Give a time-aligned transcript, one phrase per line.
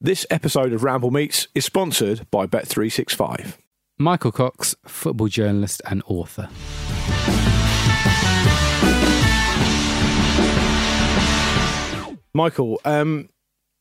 [0.00, 3.56] This episode of Ramble Meets is sponsored by Bet365.
[3.96, 6.48] Michael Cox, football journalist and author.
[12.34, 13.28] Michael, um,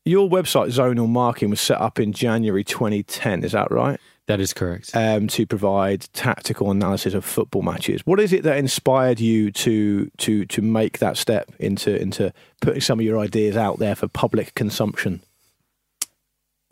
[0.05, 3.99] your website Zonal Marking was set up in January 2010, is that right?
[4.27, 4.95] That is correct.
[4.95, 8.01] Um, to provide tactical analysis of football matches.
[8.05, 12.31] What is it that inspired you to to to make that step into into
[12.61, 15.21] putting some of your ideas out there for public consumption?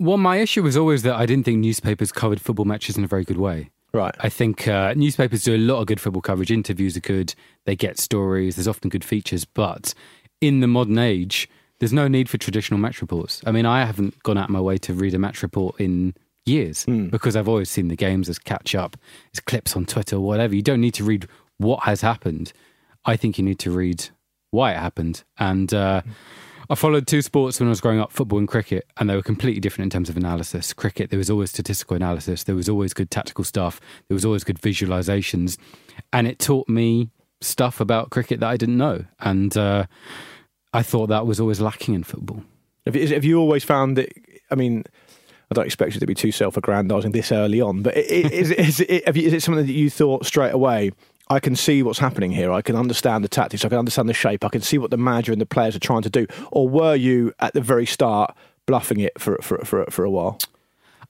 [0.02, 3.08] Well, my issue was always that I didn't think newspapers covered football matches in a
[3.08, 3.70] very good way.
[3.94, 4.16] Right.
[4.20, 6.50] I think uh, newspapers do a lot of good football coverage.
[6.50, 7.36] Interviews are good.
[7.66, 8.56] They get stories.
[8.56, 9.46] There's often good features.
[9.46, 9.94] But
[10.42, 11.48] in the modern age,
[11.80, 13.44] there's no need for traditional match reports.
[13.46, 16.16] I mean, I haven't gone out of my way to read a match report in
[16.48, 18.98] years because I've always seen the games as catch up,
[19.36, 20.56] as clips on Twitter, whatever.
[20.56, 21.28] You don't need to read
[21.60, 22.54] what has happened.
[23.06, 24.10] I think you need to read
[24.50, 25.24] why it happened.
[25.38, 26.02] And uh,
[26.72, 29.22] I followed two sports when I was growing up, football and cricket, and they were
[29.22, 30.72] completely different in terms of analysis.
[30.72, 34.46] Cricket, there was always statistical analysis, there was always good tactical stuff, there was always
[34.46, 35.58] good visualizations,
[36.14, 37.10] and it taught me
[37.42, 39.04] stuff about cricket that I didn't know.
[39.20, 39.86] And uh,
[40.74, 42.42] I thought that was always lacking in football.
[42.86, 44.10] Have you, have you always found that?
[44.50, 44.86] I mean,
[45.52, 48.52] I don't expect you to be too self-aggrandizing this early on, but i- i- is,
[48.52, 50.92] is, it, you, is it something that you thought straight away?
[51.32, 52.52] I can see what's happening here.
[52.52, 53.64] I can understand the tactics.
[53.64, 54.44] I can understand the shape.
[54.44, 56.28] I can see what the manager and the players are trying to do.
[56.52, 60.38] Or were you at the very start bluffing it for for for, for a while?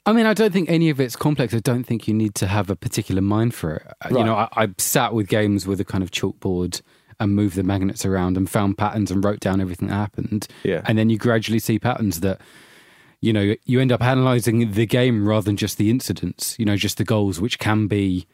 [0.05, 1.53] I mean, I don't think any of it's complex.
[1.53, 3.83] I don't think you need to have a particular mind for it.
[4.03, 6.81] Uh, You know, I, I sat with games with a kind of chalkboard
[7.19, 10.47] and moved the magnets around and found patterns and wrote down everything that happened.
[10.63, 10.81] Yeah.
[10.85, 12.41] And then you gradually see patterns that,
[13.21, 16.77] you know, you end up analysing the game rather than just the incidents, you know,
[16.77, 18.25] just the goals, which can be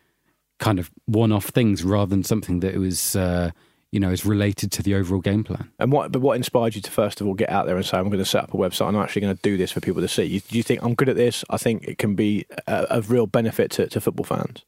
[0.60, 3.52] kind of one off things rather than something that was, uh,
[3.92, 5.70] you know, is related to the overall game plan.
[5.80, 6.12] And what?
[6.12, 8.18] But what inspired you to first of all get out there and say, "I'm going
[8.20, 8.88] to set up a website.
[8.88, 10.94] I'm actually going to do this for people to see." You, do you think I'm
[10.96, 11.44] good at this?
[11.50, 14.64] I think it can be of real benefit to, to football fans.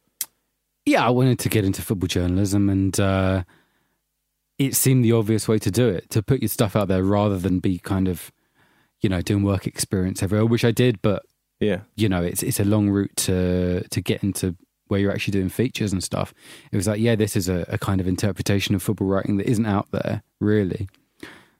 [0.86, 3.44] Yeah, I wanted to get into football journalism, and uh,
[4.58, 7.38] it seemed the obvious way to do it to put your stuff out there rather
[7.38, 8.32] than be kind of,
[9.00, 11.22] you know, doing work experience everywhere, which I did, but
[11.60, 11.80] Yeah.
[11.96, 14.56] you know, it's it's a long route to to get into
[14.90, 16.34] where you're actually doing features and stuff.
[16.72, 19.46] It was like, yeah, this is a, a kind of interpretation of football writing that
[19.48, 20.88] isn't out there really.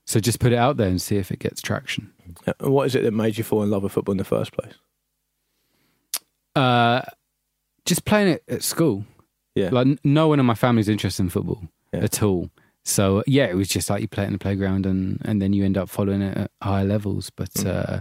[0.06, 2.12] So just put it out there and see if it gets traction.
[2.46, 4.24] Uh, And what is it that made you fall in love with football in the
[4.24, 4.74] first place?
[6.56, 7.02] Uh,
[7.84, 9.04] just playing it at school.
[9.54, 9.70] Yeah.
[9.70, 11.62] Like no one in my family's interested in football
[11.92, 12.00] Yeah.
[12.00, 12.50] at all.
[12.84, 15.52] So yeah, it was just like you play it in the playground and and then
[15.52, 17.30] you end up following it at higher levels.
[17.30, 17.66] But Mm.
[17.66, 18.00] uh,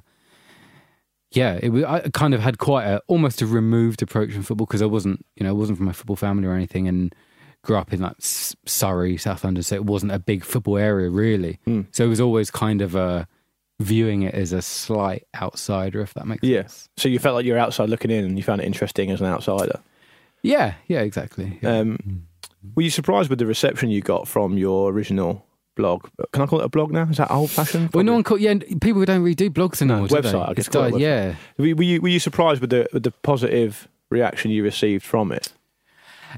[1.31, 1.83] yeah, it was.
[1.83, 5.25] I kind of had quite a almost a removed approach from football because I wasn't,
[5.35, 6.87] you know, I wasn't from a football family or anything.
[6.87, 7.13] And
[7.61, 11.59] grew up in like Surrey, South London, so it wasn't a big football area really.
[11.91, 13.27] So it was always kind of a
[13.81, 16.61] viewing it as a slight outsider, if that makes Yeah.
[16.61, 16.87] sense.
[16.97, 19.19] So you felt like you were outside looking in, and you found it interesting as
[19.19, 19.79] an outsider.
[20.41, 21.59] Yeah, yeah, exactly.
[21.61, 21.79] Yeah.
[21.79, 22.27] Um,
[22.75, 25.45] were you surprised with the reception you got from your original
[25.79, 26.07] blog?
[26.33, 27.07] Can I call it a blog now?
[27.09, 27.91] Is that old fashioned?
[27.93, 30.07] well, no one call, yeah, people don't really do blogs anymore.
[30.07, 30.37] do website, they?
[30.39, 30.99] I guess It's died, website.
[30.99, 31.35] yeah.
[31.57, 35.31] Were, were you were you surprised with the with the positive reaction you received from
[35.31, 35.53] it?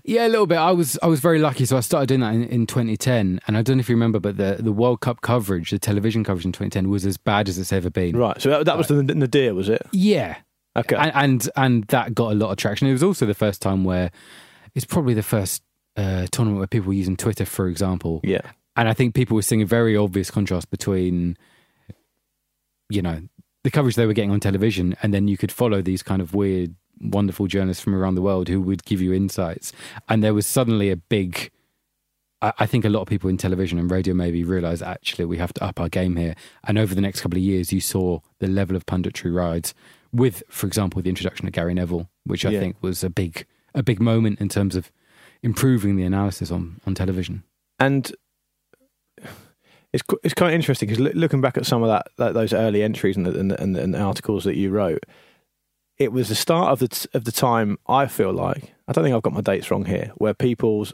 [0.05, 0.57] Yeah, a little bit.
[0.57, 3.57] I was I was very lucky, so I started doing that in, in 2010, and
[3.57, 6.45] I don't know if you remember, but the the World Cup coverage, the television coverage
[6.45, 8.15] in 2010, was as bad as it's ever been.
[8.15, 8.41] Right.
[8.41, 9.81] So that, that was the Nadir, was it?
[9.91, 10.37] Yeah,
[10.77, 10.95] Okay.
[10.95, 12.87] and, and and that got a lot of traction.
[12.87, 14.11] It was also the first time where
[14.75, 15.61] it's probably the first
[15.97, 18.21] uh, tournament where people were using Twitter, for example.
[18.23, 18.39] yeah.
[18.75, 21.37] And I think people were seeing a very obvious contrast between,
[22.89, 23.21] you know,
[23.63, 26.33] the coverage they were getting on television, and then you could follow these kind of
[26.33, 29.71] weird, wonderful journalists from around the world who would give you insights.
[30.09, 31.51] And there was suddenly a big.
[32.41, 35.37] I I think a lot of people in television and radio maybe realised actually we
[35.37, 36.35] have to up our game here.
[36.63, 39.73] And over the next couple of years, you saw the level of punditry rise
[40.11, 42.59] with, for example, the introduction of Gary Neville, which I Yeah.
[42.59, 43.45] think was a big
[43.75, 44.91] a big moment in terms of
[45.43, 47.43] improving the analysis on, on television.
[47.79, 48.11] And
[49.93, 53.17] it's it's of interesting because looking back at some of that, that those early entries
[53.17, 55.05] and the, and, the, and, the, and articles that you wrote,
[55.97, 57.77] it was the start of the t- of the time.
[57.87, 60.93] I feel like I don't think I've got my dates wrong here, where people's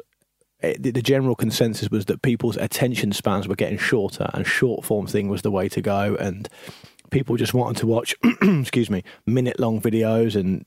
[0.61, 4.83] eh, the the general consensus was that people's attention spans were getting shorter, and short
[4.83, 6.49] form thing was the way to go, and
[7.11, 10.65] people just wanted to watch, excuse me, minute long videos and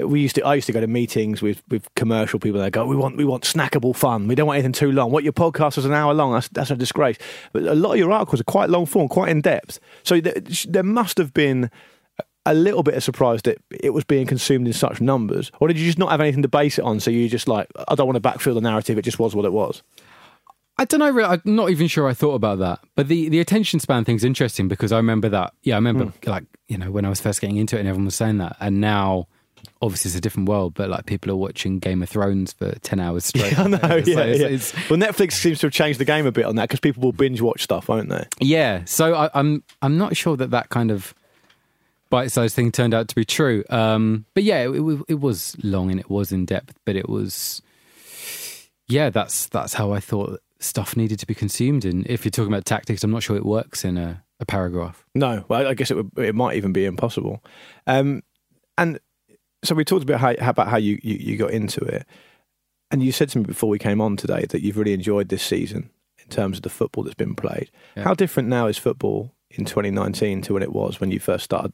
[0.00, 2.86] we used to I used to go to meetings with, with commercial people they go
[2.86, 4.28] we want we want snackable fun.
[4.28, 5.10] We don't want anything too long.
[5.10, 6.32] What your podcast was an hour long?
[6.32, 7.16] That's that's a disgrace.
[7.52, 10.64] But a lot of your articles are quite long form quite in depth so th-
[10.64, 11.70] there must have been
[12.44, 15.78] a little bit of surprise that it was being consumed in such numbers or did
[15.78, 18.06] you just not have anything to base it on so you just like I don't
[18.06, 18.98] want to backfill the narrative.
[18.98, 19.82] It just was what it was
[20.78, 21.24] I don't know.
[21.24, 22.80] I'm not even sure I thought about that.
[22.94, 25.54] But the, the attention span thing's interesting because I remember that.
[25.62, 26.30] Yeah, I remember hmm.
[26.30, 28.56] like you know when I was first getting into it and everyone was saying that,
[28.60, 29.26] and now
[29.82, 30.74] obviously it's a different world.
[30.74, 33.58] But like people are watching Game of Thrones for ten hours straight.
[33.58, 34.46] I know So yeah, it's- yeah.
[34.46, 37.02] it's- well Netflix seems to have changed the game a bit on that because people
[37.02, 38.82] will binge watch stuff won't they yeah.
[38.86, 41.14] So I, I'm I'm not sure that that kind of
[42.08, 43.64] bite-sized thing turned out to be true.
[43.68, 47.08] Um, but yeah, it, it, it was long and it was in depth, but it
[47.08, 47.62] was
[48.88, 49.10] yeah.
[49.10, 51.84] That's that's how I thought stuff needed to be consumed.
[51.84, 55.04] And if you're talking about tactics, I'm not sure it works in a, a paragraph.
[55.14, 57.42] No, well, I guess it would, it might even be impossible.
[57.86, 58.22] Um,
[58.78, 58.98] and
[59.66, 62.06] so we talked about how, how about how you, you, you got into it,
[62.90, 65.42] and you said to me before we came on today that you've really enjoyed this
[65.42, 67.70] season in terms of the football that's been played.
[67.96, 68.04] Yeah.
[68.04, 71.72] How different now is football in 2019 to when it was when you first started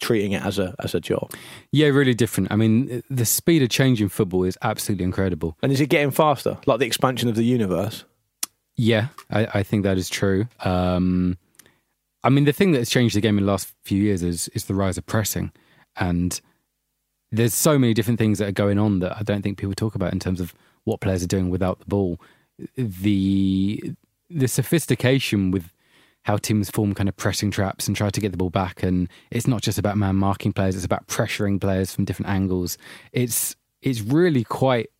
[0.00, 1.32] treating it as a as a job?
[1.72, 2.52] Yeah, really different.
[2.52, 5.56] I mean, the speed of change in football is absolutely incredible.
[5.62, 8.04] And is it getting faster, like the expansion of the universe?
[8.76, 10.48] Yeah, I, I think that is true.
[10.64, 11.38] Um,
[12.24, 14.48] I mean, the thing that has changed the game in the last few years is
[14.48, 15.52] is the rise of pressing,
[15.96, 16.40] and
[17.34, 19.94] there's so many different things that are going on that I don't think people talk
[19.94, 20.54] about in terms of
[20.84, 22.20] what players are doing without the ball.
[22.76, 23.94] The
[24.30, 25.70] the sophistication with
[26.22, 29.08] how teams form kind of pressing traps and try to get the ball back, and
[29.30, 32.78] it's not just about man marking players; it's about pressuring players from different angles.
[33.12, 34.90] It's it's really quite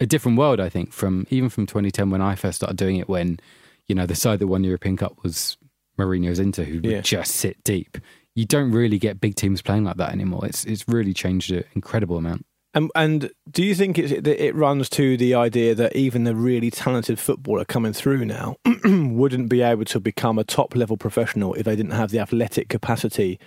[0.00, 3.08] a different world, I think, from even from 2010 when I first started doing it.
[3.08, 3.38] When
[3.86, 5.56] you know the side that won the European Cup was
[5.98, 6.96] Mourinho's Inter, who Yeah.
[6.96, 7.98] would just sit deep.
[8.34, 10.46] You don't really get big teams playing like that anymore.
[10.46, 12.46] It's it's really changed an incredible amount.
[12.74, 16.70] And, and do you think that it runs to the idea that even the really
[16.70, 21.66] talented footballer coming through now wouldn't be able to become a top level professional if
[21.66, 23.38] they didn't have the athletic capacity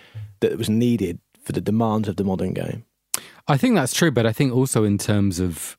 [0.41, 2.85] that was needed for the demands of the modern game?
[3.47, 5.75] I think that's true, but I think also in terms of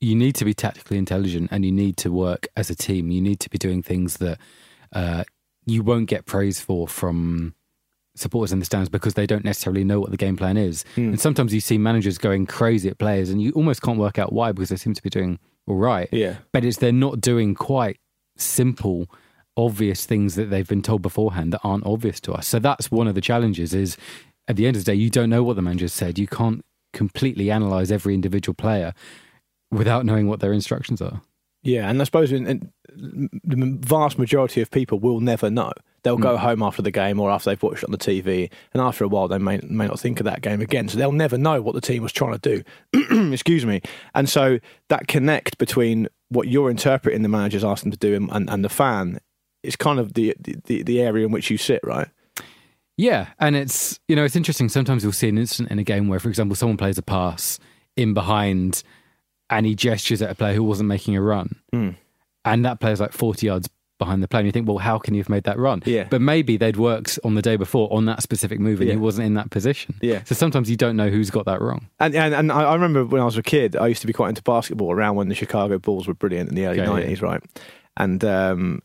[0.00, 3.10] you need to be tactically intelligent and you need to work as a team.
[3.10, 4.38] You need to be doing things that
[4.92, 5.24] uh,
[5.64, 7.54] you won't get praise for from
[8.16, 10.84] supporters in the stands because they don't necessarily know what the game plan is.
[10.94, 11.10] Hmm.
[11.10, 14.32] And sometimes you see managers going crazy at players and you almost can't work out
[14.32, 16.08] why because they seem to be doing all right.
[16.12, 16.36] Yeah.
[16.52, 17.98] But it's they're not doing quite
[18.36, 19.08] simple,
[19.56, 22.46] obvious things that they've been told beforehand that aren't obvious to us.
[22.46, 23.96] So that's one of the challenges is
[24.46, 26.18] at the end of the day, you don't know what the manager said.
[26.18, 28.94] You can't completely analyze every individual player
[29.70, 31.22] without knowing what their instructions are.
[31.64, 32.72] Yeah, and I suppose in, in,
[33.42, 35.72] the vast majority of people will never know.
[36.02, 36.42] They'll go hmm.
[36.42, 39.08] home after the game or after they've watched it on the TV, and after a
[39.08, 40.88] while they may may not think of that game again.
[40.88, 43.32] So they'll never know what the team was trying to do.
[43.32, 43.80] Excuse me.
[44.14, 48.50] And so that connect between what you're interpreting the manager's them to do and, and,
[48.50, 49.18] and the fan
[49.62, 52.08] is kind of the, the the area in which you sit, right?
[52.96, 54.68] Yeah, and it's you know it's interesting.
[54.68, 57.58] Sometimes you'll see an incident in a game where, for example, someone plays a pass
[57.96, 58.82] in behind,
[59.50, 61.90] and he gestures at a player who wasn't making a run, Hmm.
[62.44, 65.14] and that player's like 40 yards behind the play, and you think, well, how can
[65.14, 65.80] you have made that run?
[65.86, 66.08] Yeah.
[66.10, 68.94] But maybe they'd worked on the day before on that specific move, and Yeah.
[68.94, 69.94] he wasn't in that position.
[70.02, 70.22] Yeah.
[70.24, 71.86] So sometimes you don't know who's got that wrong.
[72.00, 74.30] And, and and I remember when I was a kid, I used to be quite
[74.30, 76.94] into basketball around when the Chicago Bulls were brilliant in the early Okay, yeah.
[76.96, 77.40] nineties, right?
[77.96, 78.82] And um,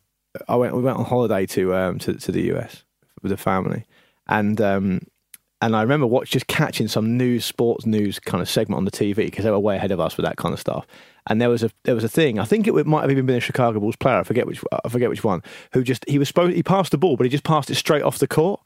[0.48, 2.84] I went we went on holiday to um, to, to the US
[3.24, 3.86] with the family,
[4.28, 5.02] and um,
[5.62, 8.92] and I remember watch just catching some news, sports news kind of segment on the
[8.92, 10.86] TV because they were way ahead of us with that kind of stuff.
[11.28, 12.40] And there was a there was a thing.
[12.40, 14.18] I think it might have even been a Chicago Bulls player.
[14.20, 15.44] I forget which I forget which one.
[15.74, 18.04] Who just he was supposed he passed the ball, but he just passed it straight
[18.04, 18.62] off the court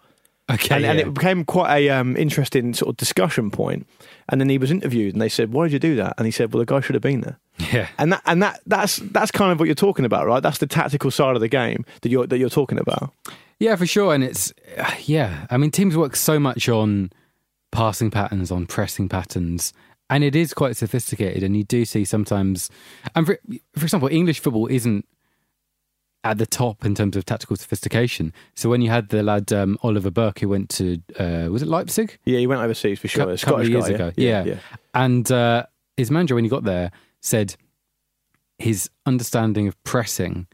[0.51, 0.75] Okay.
[0.75, 3.88] and, and it became quite a um, interesting sort of discussion point.
[4.27, 6.31] And then he was interviewed, and they said, "Why did you do that?" And he
[6.31, 7.39] said, "Well, the guy should have been there."
[7.71, 7.88] yeah.
[7.97, 10.43] And that and that that's that's kind of what you're talking about, right?
[10.43, 13.13] That's the tactical side of the game that you're that you're talking about.
[13.60, 14.13] Yeah, for sure.
[14.13, 17.12] And it's, uh, yeah, I mean, teams work so much on
[17.72, 19.74] passing patterns, on pressing patterns,
[20.10, 21.43] and it is quite sophisticated.
[21.43, 22.69] And you do see sometimes,
[23.15, 23.39] and for,
[23.75, 25.05] for example, English football isn't
[26.25, 28.31] at the top in terms of tactical sophistication.
[28.55, 31.67] So when you had the lad um, Oliver Burke who went to, uh, was it
[31.67, 32.17] Leipzig?
[32.24, 33.29] Yeah, he went overseas for sure.
[33.29, 34.12] A couple of years guy, ago.
[34.15, 34.43] yeah.
[34.45, 34.55] Yeah.
[34.93, 35.65] And uh,
[35.98, 36.91] his manager, when he got there,
[37.22, 37.55] said
[38.57, 40.48] his understanding of pressing,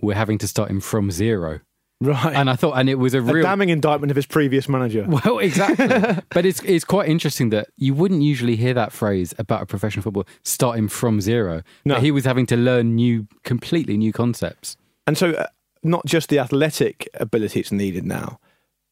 [0.00, 1.60] we're having to start him from zero.
[2.02, 2.34] Right.
[2.34, 5.06] And I thought, and it was a a real damning indictment of his previous manager.
[5.24, 5.86] Well, exactly.
[6.30, 10.02] but it's it's quite interesting that you wouldn't usually hear that phrase about a professional
[10.02, 11.62] football starting from zero.
[11.84, 11.96] No.
[11.96, 14.76] He was having to learn new, completely new concepts.
[15.06, 15.46] And so, uh,
[15.82, 18.38] not just the athletic ability it's needed now,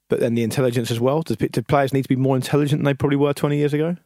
[0.08, 1.22] but then the intelligence as well.
[1.22, 3.96] Does, do players need to be more intelligent than they probably were 20 years ago?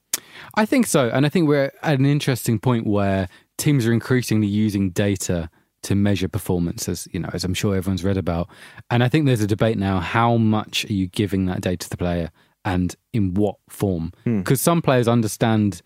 [0.55, 4.47] I think so, and I think we're at an interesting point where teams are increasingly
[4.47, 5.51] using data
[5.85, 8.49] to measure performance, as you know, as I'm sure everyone's read about.
[8.91, 11.91] And I think there's a debate now: how much are you giving that data to
[11.91, 12.31] the player,
[12.65, 14.13] and in what form?
[14.39, 15.81] Because some players understand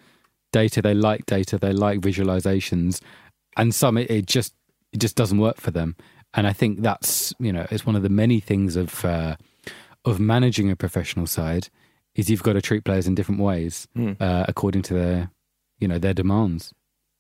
[0.53, 3.01] data, they like data, they like visualizations,
[3.57, 4.55] and some it, it just
[4.93, 5.95] it just doesn't work for them.
[6.35, 9.37] And I think that's you know it's one of the many things of uh,
[10.05, 11.69] of managing a professional side
[12.15, 13.87] is you've got to treat players in different ways
[14.21, 15.31] uh, according to their
[15.79, 16.73] you know their demands.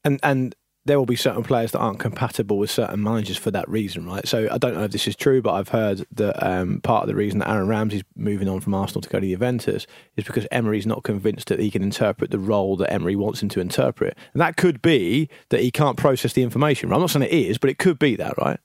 [0.04, 0.54] and and
[0.88, 4.26] there will be certain players that aren't compatible with certain managers for that reason, right?
[4.26, 7.08] So I don't know if this is true, but I've heard that um, part of
[7.08, 10.24] the reason that Aaron Ramsey's moving on from Arsenal to go to the Juventus is
[10.24, 13.60] because Emery's not convinced that he can interpret the role that Emery wants him to
[13.60, 16.88] interpret, and that could be that he can't process the information.
[16.88, 16.96] Right?
[16.96, 18.58] I'm not saying it is, but it could be that, right?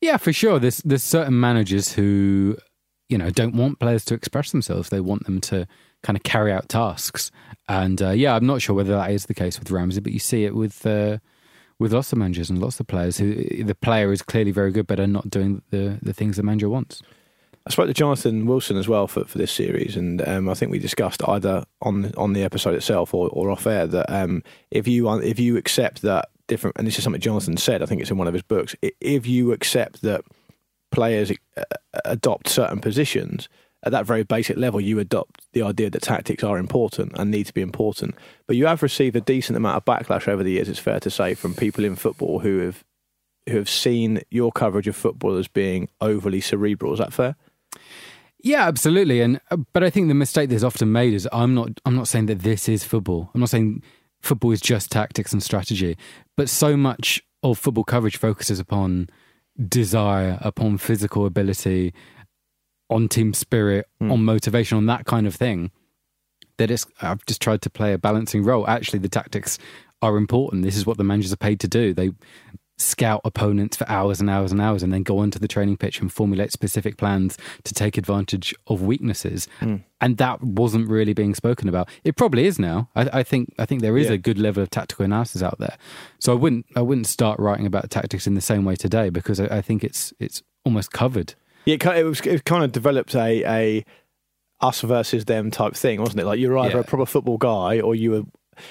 [0.00, 0.58] Yeah, for sure.
[0.58, 2.56] There's there's certain managers who
[3.08, 4.88] you know don't want players to express themselves.
[4.88, 5.68] They want them to
[6.02, 7.30] kind of carry out tasks.
[7.68, 10.18] And uh, yeah, I'm not sure whether that is the case with Ramsey, but you
[10.18, 11.18] see it with uh,
[11.78, 14.86] with lots of managers and lots of players who the player is clearly very good,
[14.86, 17.02] but are not doing the the things the manager wants.
[17.66, 20.72] I spoke to Jonathan Wilson as well for, for this series, and um, I think
[20.72, 24.88] we discussed either on on the episode itself or, or off air that um, if
[24.88, 28.10] you if you accept that different, and this is something Jonathan said, I think it's
[28.10, 28.74] in one of his books.
[29.00, 30.22] If you accept that
[30.90, 31.62] players uh,
[32.06, 33.50] adopt certain positions
[33.84, 37.46] at that very basic level, you adopt the idea that tactics are important and need
[37.46, 38.14] to be important.
[38.46, 40.68] But you have received a decent amount of backlash over the years.
[40.68, 42.84] It's fair to say from people in football who have
[43.48, 46.92] who have seen your coverage of football as being overly cerebral.
[46.92, 47.34] Is that fair?
[48.40, 49.20] Yeah, absolutely.
[49.20, 52.08] And uh, but I think the mistake that's often made is I'm not I'm not
[52.08, 53.30] saying that this is football.
[53.34, 53.82] I'm not saying
[54.20, 55.96] football is just tactics and strategy,
[56.36, 59.08] but so much of football coverage focuses upon
[59.68, 61.92] desire, upon physical ability,
[62.90, 64.10] on team spirit, hmm.
[64.10, 65.70] on motivation, on that kind of thing.
[66.56, 68.66] That it's I've just tried to play a balancing role.
[68.66, 69.58] Actually, the tactics
[70.02, 70.62] are important.
[70.62, 71.94] This is what the managers are paid to do.
[71.94, 72.10] They
[72.78, 76.00] scout opponents for hours and hours and hours and then go onto the training pitch
[76.00, 79.48] and formulate specific plans to take advantage of weaknesses.
[79.58, 79.76] Hmm.
[80.00, 81.88] And that wasn't really being spoken about.
[82.04, 82.88] It probably is now.
[82.94, 84.14] I, I think I think there is Yeah.
[84.14, 85.76] a good level of tactical analysis out there.
[86.20, 89.40] So I wouldn't I wouldn't start writing about tactics in the same way today because
[89.40, 91.34] I, I think it's it's almost covered.
[91.68, 93.84] Yeah, it, was it kind of developed a a
[94.60, 96.24] us versus them type thing, wasn't it?
[96.24, 96.80] Like you're either Yeah.
[96.80, 98.22] a proper football guy or you were.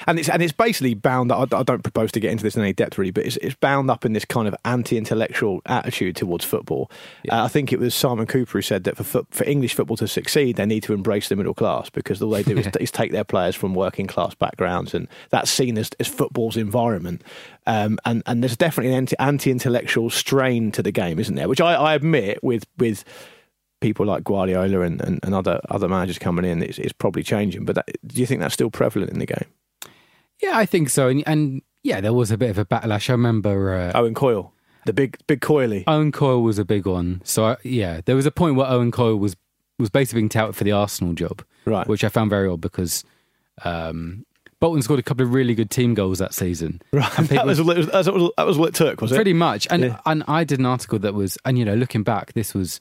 [0.06, 1.32] And it's and it's basically bound.
[1.32, 3.56] I, I don't propose to get into this in any depth, really, but it's it's
[3.56, 6.92] bound up in this kind of anti-intellectual attitude towards football.
[7.32, 9.98] Uh, I think it was Simon Kuper who said that for foot, for English football
[9.98, 12.92] to succeed, they need to embrace the middle class because all they do is, is
[12.92, 17.22] take their players from working class backgrounds, and that's seen as, as football's environment.
[17.66, 21.50] Um, and and there's definitely an anti, anti-intellectual strain to the game, isn't there?
[21.50, 23.04] Which I, I admit with with
[23.80, 27.66] people like Guardiola and, and, and other other managers coming in, it's, it's probably changing.
[27.66, 29.46] But that, do you think that's still prevalent in the game?
[30.42, 31.08] Yeah, I think so.
[31.08, 33.10] And, and yeah, there was a bit of a backlash.
[33.10, 34.54] I remember uh, Owen Coyle,
[34.86, 35.84] the big big coily.
[35.88, 37.22] Owen Coyle was a big one.
[37.24, 39.36] So I, yeah, there was a point where Owen Coyle was
[39.80, 41.88] was basically being touted for the Arsenal job, Right.
[41.88, 43.04] Which I found very odd because
[43.64, 44.26] um,
[44.60, 46.82] Bolton scored a couple of really good team goals that season.
[46.92, 47.12] Right.
[47.30, 49.16] People- was, that, was, that, was, that was what it took, was it?
[49.16, 49.68] Pretty much.
[49.70, 50.00] And Yeah.
[50.06, 52.80] and I did an article that was and you know, looking back, this was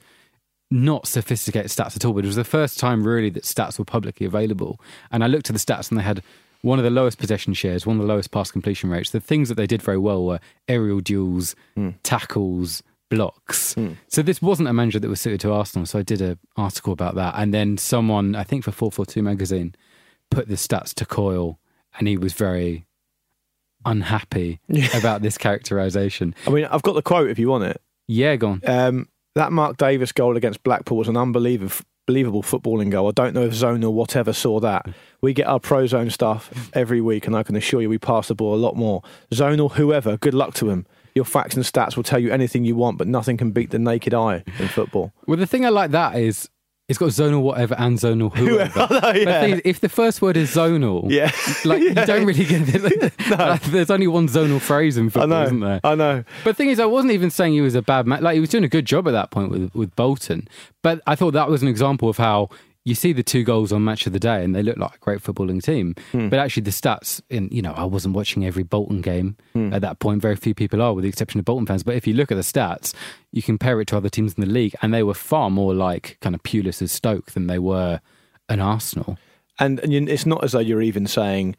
[0.69, 3.85] not sophisticated stats at all, but it was the first time really that stats were
[3.85, 4.79] publicly available.
[5.11, 6.21] And I looked at the stats and they had
[6.61, 9.11] one of the lowest possession shares, one of the lowest pass completion rates.
[9.11, 11.55] The things that they did very well were aerial duels,
[12.03, 13.75] tackles, blocks.
[14.07, 15.85] So this wasn't a manager that was suited to Arsenal.
[15.85, 17.35] So I did an article about that.
[17.37, 19.75] And then someone, I think for 442 magazine,
[20.29, 21.59] put the stats to Coyle
[21.97, 22.85] and he was very
[23.85, 24.59] unhappy
[24.93, 26.35] about this characterization.
[26.45, 27.81] I mean, I've got the quote if you want it.
[28.07, 28.61] Yeah, go on.
[28.65, 31.75] Um, that Mark Davies goal against Blackpool was an unbelievable,
[32.07, 33.07] believable footballing goal.
[33.07, 34.87] I don't know if Zonal whatever saw that.
[35.21, 38.35] We get our Prozone stuff every week, and I can assure you we pass the
[38.35, 39.03] ball a lot more.
[39.31, 40.87] Zonal whoever, good luck to him.
[41.13, 43.79] Your facts and stats will tell you anything you want, but nothing can beat the
[43.79, 45.13] naked eye in football.
[45.27, 46.49] Well, the thing I like that is
[46.89, 48.79] it's got zonal whatever and zonal whoever.
[48.89, 51.31] I know, But the thing is, if the first word is zonal, Yeah.
[51.65, 51.89] like Yeah.
[52.01, 53.13] you don't really get it.
[53.29, 55.43] Like, there's only one zonal phrase in I football, know.
[55.43, 55.79] isn't there?
[55.83, 56.23] I know.
[56.45, 58.23] But the thing is, I wasn't even saying he was a bad man.
[58.23, 60.47] Like he was doing a good job at that point with with Bolton.
[60.81, 62.49] But I thought that was an example of how
[62.87, 64.99] you see the two goals on Match of the Day, and they look like a
[64.99, 65.93] great footballing team.
[66.13, 66.29] Hmm.
[66.29, 69.73] But actually, the stats in you know, I wasn't watching every Bolton game Hmm.
[69.73, 70.21] at that point.
[70.21, 71.83] Very few people are, with the exception of Bolton fans.
[71.83, 72.93] But if you look at the stats,
[73.31, 76.17] you compare it to other teams in the league, and they were far more like
[76.21, 77.99] kind of Pulis Stoke than they were
[78.47, 79.17] an Arsenal.
[79.59, 81.55] And, and it's not as though you're even saying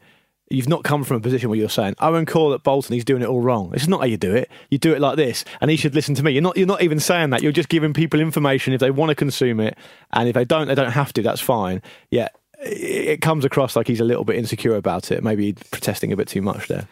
[0.49, 3.21] you've not come from a position where you're saying Owen Coyle at Bolton, he's doing
[3.21, 3.71] it all wrong.
[3.73, 4.49] It's not how you do it.
[4.69, 6.31] You do it like this, and he should listen to me.
[6.31, 6.57] You're not.
[6.57, 7.41] You're not even saying that.
[7.41, 9.77] You're just giving people information if they want to consume it,
[10.11, 11.21] and if they don't, they don't have to.
[11.21, 11.81] That's fine.
[12.11, 12.29] Yeah,
[12.61, 15.23] it, it comes across like he's a little bit insecure about it.
[15.23, 16.87] Maybe protesting a bit too much there.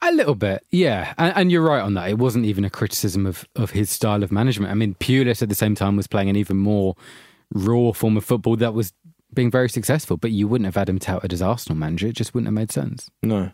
[0.00, 2.08] A little bit, yeah, and, and you're right on that.
[2.08, 4.70] It wasn't even a criticism of, of his style of management.
[4.70, 6.94] I mean, Pulis at the same time was playing an even more
[7.52, 8.92] raw form of football that was
[9.32, 12.08] being very successful, but you wouldn't have had him touted as Arsenal manager.
[12.08, 13.10] It just wouldn't have made sense.
[13.22, 13.50] No.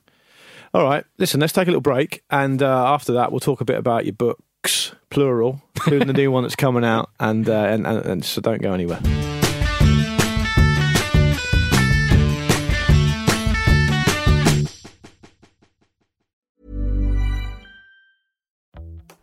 [0.72, 1.04] All right.
[1.18, 4.04] Listen, let's take a little break, and uh, after that, we'll talk a bit about
[4.04, 8.24] your books, plural, including the new one that's coming out, and, uh, and, and and
[8.24, 9.00] so don't go anywhere.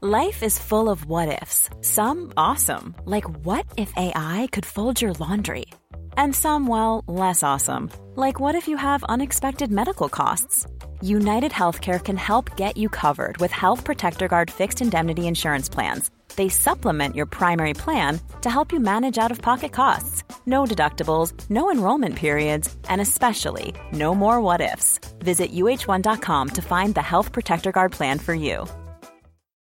[0.03, 1.69] Life is full of what ifs.
[1.81, 5.65] Some awesome, like what if AI could fold your laundry?
[6.17, 10.67] And some, well, less awesome, like what if you have unexpected medical costs?
[11.01, 16.09] United Healthcare can help get you covered with Health Protector Guard fixed indemnity insurance plans.
[16.35, 20.23] They supplement your primary plan to help you manage out of pocket costs.
[20.45, 24.99] No deductibles, no enrollment periods, and especially no more what ifs.
[25.19, 28.65] Visit uh1.com to find the Health Protector Guard plan for you.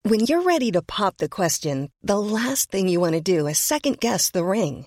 [0.03, 3.59] When you're ready to pop the question, the last thing you want to do is
[3.59, 4.87] second guess the ring.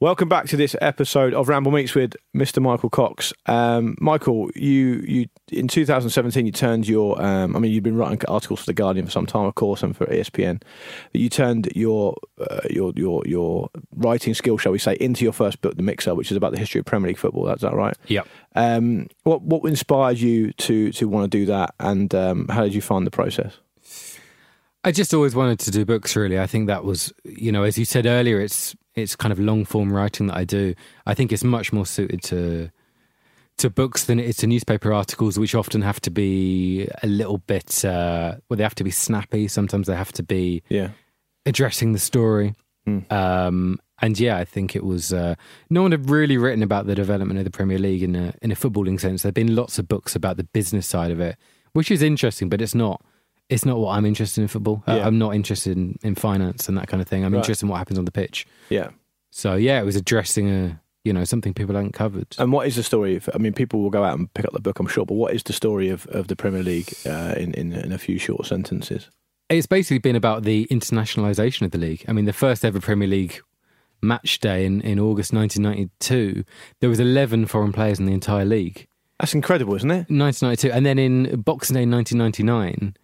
[0.00, 2.60] Welcome back to this episode of Ramble Meets with Mr.
[2.60, 3.32] Michael Cox.
[3.46, 8.20] Um, Michael, you you in 2017 you turned your um, I mean you've been writing
[8.26, 10.60] articles for the Guardian for some time, of course, and for ESPN.
[11.12, 15.32] But you turned your uh, your your your writing skill, shall we say, into your
[15.32, 17.44] first book, The Mixer, which is about the history of Premier League football.
[17.44, 17.96] That's that right?
[18.08, 18.26] Yep.
[18.56, 22.74] Um, what what inspired you to to want to do that, and um, how did
[22.74, 23.58] you find the process?
[24.86, 26.16] I just always wanted to do books.
[26.16, 29.38] Really, I think that was, you know, as you said earlier, it's it's kind of
[29.38, 30.74] long form writing that I do.
[31.06, 32.70] I think it's much more suited to
[33.56, 37.38] to books than it is to newspaper articles, which often have to be a little
[37.38, 37.84] bit.
[37.84, 39.46] Uh, well, they have to be snappy.
[39.46, 40.88] Sometimes they have to be Yeah.
[41.46, 42.54] addressing the story.
[43.10, 45.36] Um, and yeah, I think it was uh,
[45.70, 48.50] no one had really written about the development of the Premier League in a in
[48.52, 49.22] a footballing sense.
[49.22, 51.36] There've been lots of books about the business side of it,
[51.72, 53.02] which is interesting, but it's not.
[53.54, 54.82] It's not what I'm interested in football.
[54.86, 55.06] Yeah.
[55.06, 57.24] I'm not interested in, in finance and that kind of thing.
[57.24, 57.38] I'm Right.
[57.38, 58.46] interested in what happens on the pitch.
[58.68, 58.90] Yeah.
[59.30, 62.34] So yeah, it was addressing a you know, something people haven't covered.
[62.38, 63.16] And what is the story?
[63.16, 65.04] Of, I mean, people will go out and pick up the book, I'm sure.
[65.04, 67.98] But what is the story of, of the Premier League uh, in, in in a
[67.98, 69.10] few short sentences?
[69.50, 72.04] It's basically been about the internationalisation of the league.
[72.08, 73.42] I mean, the first ever Premier League
[74.00, 76.44] match day in, in August 1992,
[76.80, 78.86] there was 11 foreign players in the entire league.
[79.20, 80.08] That's incredible, isn't it?
[80.10, 82.96] 1992, and then in Boxing Day 1999,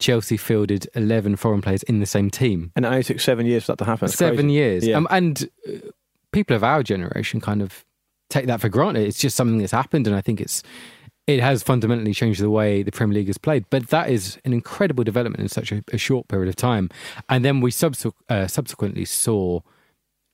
[0.00, 2.72] Chelsea fielded 11 foreign players in the same team.
[2.76, 4.08] And it only took seven years for that to happen.
[4.08, 4.52] Seven crazy.
[4.52, 4.96] years, Yeah.
[4.96, 5.72] um, and uh,
[6.32, 7.84] people of our generation kind of
[8.30, 9.06] take that for granted.
[9.06, 10.62] It's just something that's happened, and I think it's
[11.26, 13.64] it has fundamentally changed the way the Premier League is played.
[13.70, 16.90] But that is an incredible development in such a, a short period of time.
[17.30, 19.60] And then we uh, subsequently saw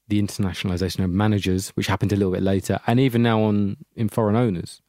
[0.09, 4.09] the internationalisation of managers, which happened a little bit later, and even now on in
[4.09, 4.83] foreign owners.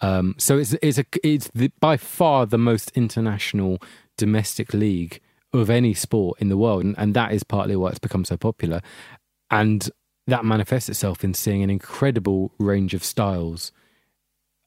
[0.00, 3.80] Um, so it's it's a it's the, by far the most international
[4.16, 5.20] domestic league
[5.52, 8.36] of any sport in the world, and, and that is partly why it's become so
[8.36, 8.80] popular.
[9.50, 9.88] And
[10.26, 13.72] that manifests itself in seeing an incredible range of styles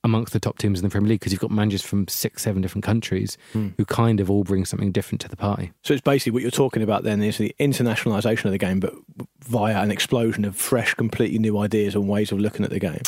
[0.03, 2.61] amongst the top teams in the Premier League because you've got managers from six, seven
[2.61, 3.69] different countries hmm.
[3.77, 5.71] who kind of all bring something different to the party.
[5.83, 8.93] So it's basically what you're talking about then is the internationalisation of the game, but
[9.39, 13.01] via an explosion of fresh, completely new ideas and ways of looking at the game.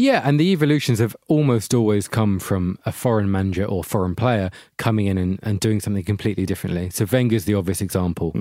[0.00, 4.50] Yeah, and the evolutions have almost always come from a foreign manager or foreign player
[4.78, 6.88] coming in and, and doing something completely differently.
[6.88, 8.32] So Wenger's the obvious example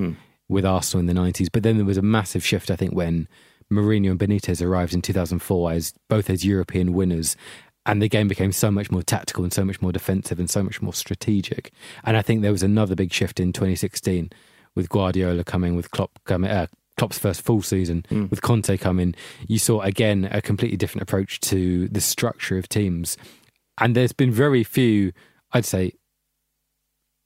[0.48, 3.28] with Arsenal in the 90s, but then there was a massive shift, I think, when
[3.70, 7.36] Mourinho and Benitez arrived in 2004 as both as European winners.
[7.86, 10.64] And the game became so much more tactical and so much more defensive and so
[10.64, 11.74] much more strategic.
[12.06, 14.30] And I think there was another big shift in 2016
[14.76, 16.68] with Guardiola coming, with Klopp coming, uh,
[17.00, 19.16] Klopp's first full season, with Conte coming.
[19.48, 23.18] You saw again a completely different approach to the structure of teams.
[23.80, 25.14] And there's been very few,
[25.54, 25.94] I'd say,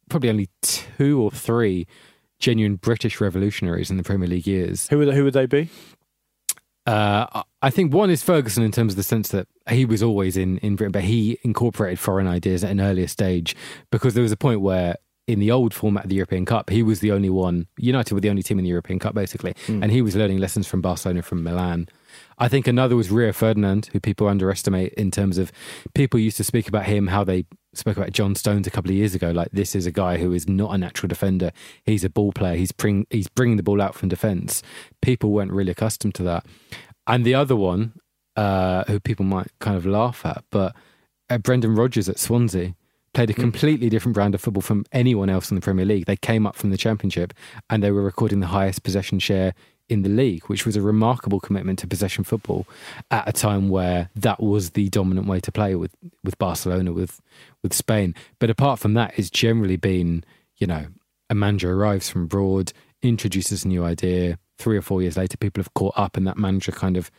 [0.10, 1.88] probably only two or three
[2.40, 4.88] genuine British revolutionaries in the Premier League years.
[4.90, 5.70] Who would, who would they be?
[6.86, 10.36] Uh, I think one is Ferguson in terms of the sense that he was always
[10.38, 13.56] in, in Britain, but he incorporated foreign ideas at an earlier stage
[13.90, 16.84] because there was a point where in the old format of the European Cup, he
[16.84, 19.92] was the only one, United were the only team in the European Cup basically, and
[19.92, 21.88] he was learning lessons from Barcelona, from Milan.
[22.38, 25.52] I think another was Rio Ferdinand, who people underestimate in terms of
[25.94, 28.98] people used to speak about him, how they spoke about John Stones a couple of
[28.98, 29.32] years ago.
[29.32, 31.52] Like this is a guy who is not a natural defender.
[31.86, 32.56] He's a ball player.
[32.56, 34.62] He's bring he's bringing the ball out from defence.
[35.02, 36.46] People weren't really accustomed to that.
[37.08, 37.94] And the other one,
[38.36, 40.76] uh, who people might kind of laugh at, but
[41.30, 42.76] uh, Brendan Rodgers at Swansea
[43.14, 43.40] played a mm.
[43.42, 46.06] completely different brand of football from anyone else in the Premier League.
[46.06, 47.34] They came up from the Championship
[47.70, 49.54] and they were recording the highest possession share
[49.90, 52.66] in the league, which was a remarkable commitment to possession football
[53.12, 57.22] at a time where that was the dominant way to play with, with Barcelona, with
[57.62, 58.16] with Spain.
[58.40, 60.24] But apart from that, it's generally been,
[60.58, 60.88] you know,
[61.30, 64.40] a manager arrives from abroad, introduces a new idea.
[64.58, 67.12] Three or four years later, people have caught up, and that manager kind of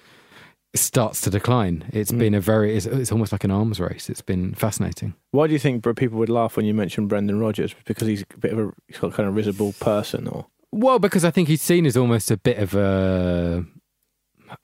[0.74, 1.84] starts to decline.
[1.92, 2.18] It's mm.
[2.18, 4.10] been a very, it's, it's almost like an arms race.
[4.10, 5.14] It's been fascinating.
[5.30, 7.74] Why do you think people would laugh when you mention Brendan Rodgers?
[7.84, 11.24] Because he's a bit of a he's got kind of risible person, or Well, because
[11.24, 13.64] I think he's seen as almost a bit of a,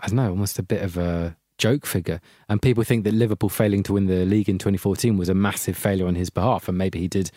[0.00, 2.20] I don't know, almost a bit of a joke figure.
[2.48, 5.76] And people think that Liverpool failing to win the league in 2014 was a massive
[5.76, 6.68] failure on his behalf.
[6.68, 7.30] And maybe he did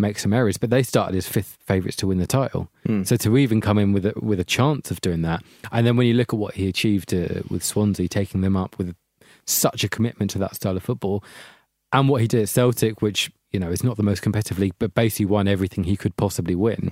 [0.00, 2.68] make some errors, but they started as fifth favourites to win the title.
[3.04, 5.96] So to even come in with a, with a chance of doing that, and then
[5.96, 8.94] when you look at what he achieved uh, with Swansea, taking them up with
[9.46, 11.22] such a commitment to that style of football,
[11.92, 14.74] and what he did at Celtic, which you know is not the most competitive league,
[14.78, 16.88] but basically won everything he could possibly win.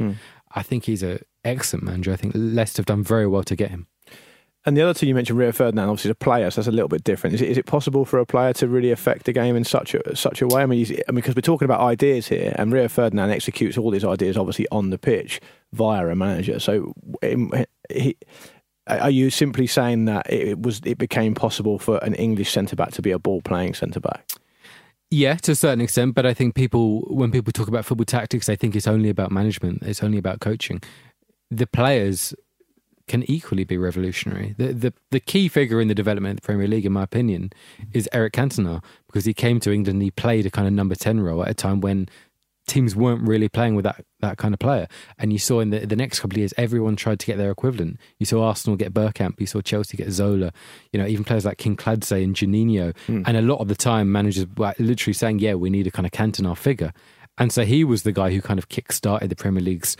[0.55, 2.12] I think he's an excellent manager.
[2.12, 3.87] I think Leicester have done very well to get him.
[4.68, 6.72] And the other two you mentioned, Rio Ferdinand, obviously is a player, so that's a
[6.72, 7.33] little bit different.
[7.33, 9.94] Is it, is it possible for a player to really affect the game in such
[9.94, 10.61] a such a way?
[10.61, 13.78] I mean, it- I mean, because we're talking about ideas here, and Rio Ferdinand executes
[13.78, 15.40] all these ideas obviously on the pitch
[15.72, 16.61] via a manager.
[16.61, 16.92] So,
[17.90, 18.14] he,
[18.87, 22.90] are you simply saying that it was it became possible for an English centre back
[22.92, 24.26] to be a ball playing centre back?
[25.11, 28.44] Yeah, to a certain extent, but I think people, when people talk about football tactics,
[28.44, 30.83] they think it's only about management, it's only about coaching.
[31.50, 32.35] The players
[33.09, 34.55] can equally be revolutionary.
[34.59, 37.51] The, the the key figure in the development of the Premier League, in my opinion,
[37.92, 40.94] is Eric Cantona because he came to England and he played a kind of number
[40.94, 42.09] ten role at a time when
[42.66, 44.87] teams weren't really playing with that, that kind of player.
[45.18, 47.51] And you saw in the, the next couple of years, everyone tried to get their
[47.51, 47.99] equivalent.
[48.18, 50.53] You saw Arsenal get Bergkamp, you saw Chelsea get Zola,
[50.92, 52.94] you know, even players like Kinkladze and Juninho.
[53.07, 53.23] Hmm.
[53.25, 56.05] And a lot of the time, managers were literally saying, yeah, we need a kind
[56.05, 56.92] of Cantona figure.
[57.38, 59.97] And so he was the guy who kind of kick-started the Premier League's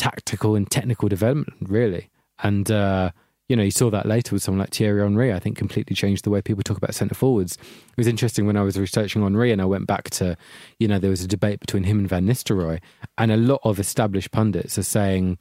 [0.00, 2.08] tactical and technical development, really.
[2.42, 3.10] And, uh,
[3.50, 6.24] you know, you saw that later with someone like Thierry Henry, I think completely changed
[6.24, 7.56] the way people talk about centre forwards.
[7.56, 10.38] It was interesting when I was researching Henry and I went back to,
[10.78, 12.80] you know, there was a debate between him and Van Nistelrooy,
[13.18, 15.38] and a lot of established pundits are saying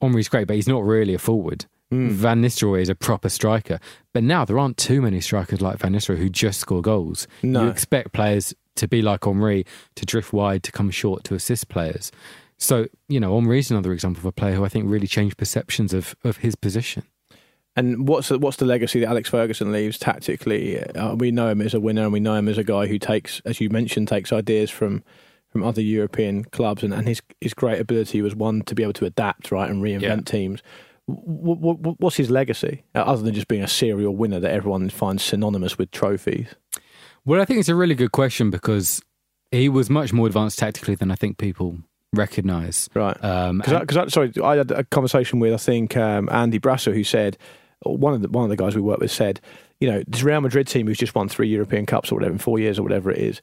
[0.00, 1.66] Henry's great, but he's not really a forward.
[1.90, 3.78] Van Nistelrooy is a proper striker,
[4.14, 7.28] but now there aren't too many strikers like Van Nistelrooy who just score goals.
[7.42, 7.64] No.
[7.64, 11.68] You expect players to be like Henry, to drift wide, to come short, to assist
[11.68, 12.10] players.
[12.62, 15.92] So, you know, Henry's another example of a player who I think really changed perceptions
[15.92, 17.02] of, of his position.
[17.74, 20.78] And what's the, what's the legacy that Alex Ferguson leaves tactically?
[20.80, 22.98] Uh, we know him as a winner, and we know him as a guy who
[22.98, 25.02] takes, as you mentioned, takes ideas from
[25.50, 28.92] from other European clubs, and, and his his great ability was one to be able
[28.94, 30.16] to adapt, right, and reinvent Yeah.
[30.24, 30.62] teams.
[31.08, 34.52] W- w- w- what's his legacy uh, other than just being a serial winner that
[34.52, 36.54] everyone finds synonymous with trophies?
[37.24, 39.02] Well, I think it's a really good question because
[39.50, 41.78] he was much more advanced tactically than I think people
[42.12, 42.88] recognise.
[42.94, 43.16] Right.
[43.24, 46.58] Um, Because, and- because I, sorry, I had a conversation with I think um, Andy
[46.58, 47.36] Brasso, who said
[47.82, 49.40] one of the one of the guys we work with said,
[49.80, 52.38] you know, this Real Madrid team who's just won three European Cups or whatever in
[52.38, 53.40] four years or whatever it is,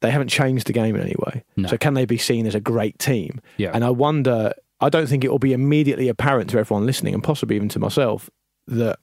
[0.00, 1.42] they haven't changed the game in any way.
[1.56, 1.68] No.
[1.68, 3.40] So can they be seen as a great team?
[3.56, 3.70] Yeah.
[3.74, 4.52] And I wonder.
[4.80, 7.78] I don't think it will be immediately apparent to everyone listening, and possibly even to
[7.78, 8.28] myself,
[8.66, 8.98] that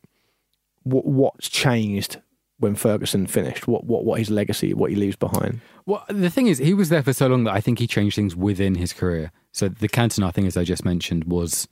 [0.83, 2.21] what, what's changed
[2.61, 3.67] when Ferguson finished.
[3.67, 5.61] What what what his legacy, what he leaves behind.
[5.85, 8.15] Well, the thing is, he was there for so long that I think he changed
[8.15, 9.31] things within his career.
[9.51, 11.67] So the Cantona thing, as I just mentioned, was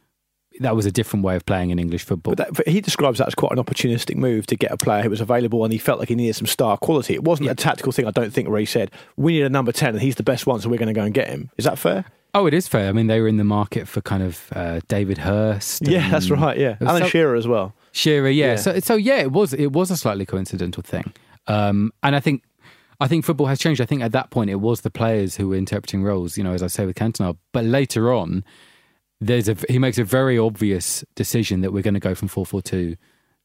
[0.60, 2.32] that was a different way of playing in English football.
[2.36, 5.04] But, that, but he describes that as quite an opportunistic move to get a player
[5.04, 7.14] who was available and he felt like he needed some star quality.
[7.14, 9.72] It wasn't a tactical thing, I don't think, where he said, we need a number
[9.72, 11.50] 10 and he's the best one, so we're going to go and get him.
[11.58, 12.06] Is that fair?
[12.34, 12.90] oh, it is fair.
[12.90, 15.88] I mean, they were in the market for kind of uh, David Hirst.
[15.88, 16.78] Yeah, that's right, yeah.
[16.82, 17.74] Alan some- Shearer as well.
[17.92, 18.52] Shearer, yeah.
[18.52, 18.56] Yeah.
[18.58, 21.14] So, so yeah, it was it was a slightly coincidental thing,
[21.48, 22.44] um, and I think
[23.00, 23.82] I think football has changed.
[23.82, 26.38] I think at that point it was the players who were interpreting roles.
[26.38, 28.44] You know, as I say with Cantona, but later on,
[29.22, 32.46] there's a he makes a very obvious decision that we're going to go from four
[32.46, 32.96] four two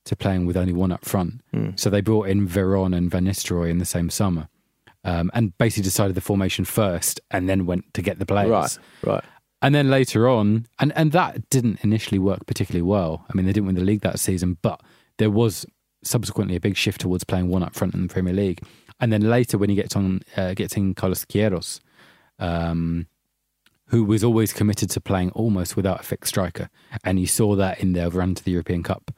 [0.05, 1.41] to playing with only one up front.
[1.53, 1.71] Hmm.
[1.77, 4.49] So they brought in Veron and Van Nistelrooy in the same summer.
[5.07, 8.49] Um, and basically decided the formation first, and then went to get the players.
[8.49, 9.25] Right, right.
[9.65, 13.25] And then later on, and, and that didn't initially work particularly well.
[13.31, 14.83] I mean, they didn't win the league that season, but
[15.17, 15.65] there was
[16.03, 18.61] subsequently a big shift towards playing one up front in the Premier League.
[19.01, 21.81] And then later, when he gets on, uh, gets in Carlos Queiroz,
[22.39, 23.07] um,
[23.87, 26.69] who was always committed to playing almost without a fixed striker,
[27.03, 29.13] and you saw that in their run to the European Cup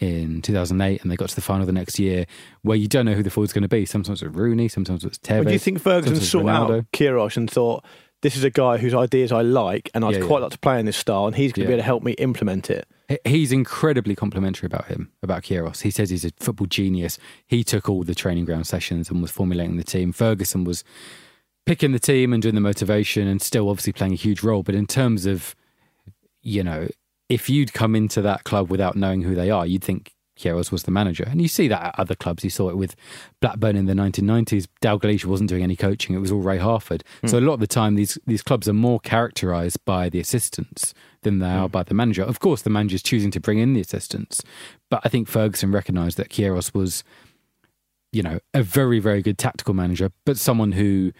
[0.00, 2.24] in 2008, and they got to the final the next year,
[2.62, 3.84] where you don't know who the forward's going to be.
[3.84, 5.38] Sometimes it's Rooney, sometimes it's Tevez.
[5.38, 6.78] But do you think Ferguson sought Ronaldo.
[6.78, 7.84] out Queiroz and thought,
[8.22, 10.42] this is a guy whose ideas I like and I'd Yeah, quite yeah.
[10.44, 12.12] like to play in this style and he's going to be able to help me
[12.12, 12.86] implement it?
[13.24, 15.82] He's incredibly complimentary about him, about Queiroz.
[15.82, 17.18] He says he's a football genius.
[17.46, 20.12] He took all the training ground sessions and was formulating the team.
[20.12, 20.84] Ferguson was
[21.64, 24.62] picking the team and doing the motivation and still obviously playing a huge role.
[24.62, 25.54] But in terms of,
[26.42, 26.88] you know,
[27.28, 30.84] if you'd come into that club without knowing who they are, you'd think Queiroz was
[30.84, 31.24] the manager.
[31.24, 32.44] And you see that at other clubs.
[32.44, 32.94] You saw it with
[33.40, 34.66] Blackburn in the 1990s.
[34.80, 36.14] Dalglish wasn't doing any coaching.
[36.14, 37.04] It was all Ray Harford.
[37.26, 37.44] So hmm.
[37.44, 41.40] a lot of the time, these, these clubs are more characterised by the assistants than
[41.40, 41.72] they are hmm.
[41.72, 42.22] by the manager.
[42.22, 44.42] Of course, the manager's choosing to bring in the assistants.
[44.90, 47.04] But I think Ferguson recognised that Queiroz was,
[48.12, 51.12] you know, a very, very good tactical manager, but someone who,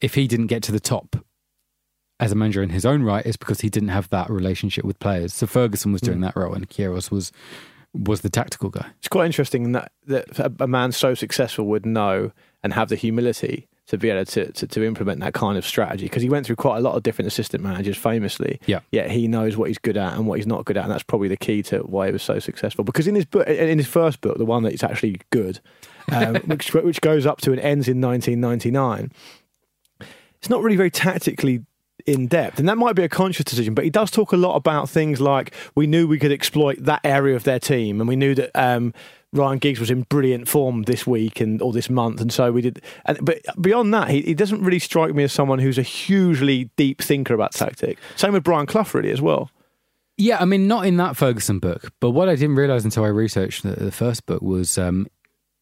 [0.00, 1.16] if he didn't get to the top
[2.20, 4.98] as a manager in his own right, is because he didn't have that relationship with
[4.98, 5.32] players.
[5.32, 6.24] So Ferguson was doing hmm.
[6.24, 7.32] that role, and Queiroz was
[7.92, 8.86] was the tactical guy.
[8.98, 10.26] It's quite interesting that, that
[10.60, 14.66] a- man so successful would know and have the humility to be able to, to,
[14.68, 17.26] to implement that kind of strategy because he went through quite a lot of different
[17.26, 18.60] assistant managers famously.
[18.66, 18.80] Yeah.
[18.92, 21.02] Yet he knows what he's good at and what he's not good at, and that's
[21.02, 22.84] probably the key to why he was so successful.
[22.84, 25.58] Because in his book, in his first book, the one that's actually good,
[26.12, 29.10] um, which which goes up to and ends in 1999,
[30.38, 31.64] it's not really very tactically
[32.06, 33.74] in depth, and that might be a conscious decision.
[33.74, 37.00] But he does talk a lot about things like we knew we could exploit that
[37.04, 38.92] area of their team, and we knew that um,
[39.32, 42.62] Ryan Giggs was in brilliant form this week and or this month, and so we
[42.62, 42.82] did.
[43.04, 46.70] And but beyond that, he, he doesn't really strike me as someone who's a hugely
[46.76, 47.98] deep thinker about tactic.
[48.16, 49.50] Same with Brian Clough, really, as well.
[50.16, 53.08] Yeah, I mean, not in that Ferguson book, but what I didn't realize until I
[53.08, 55.06] researched the, the first book was um,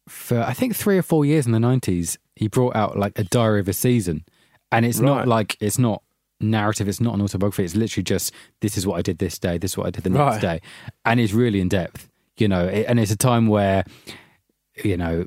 [0.07, 3.23] for I think three or four years in the nineties, he brought out like a
[3.23, 4.25] diary of a season,
[4.71, 5.05] and it's Right.
[5.05, 6.01] not like it's not
[6.41, 7.63] narrative, it's not an autobiography.
[7.65, 10.03] It's literally just this is what I did this day, this is what I did
[10.03, 10.41] the next Right.
[10.41, 10.61] day,
[11.05, 12.65] and it's really in depth, you know.
[12.65, 13.83] It, and it's a time where,
[14.83, 15.25] you know.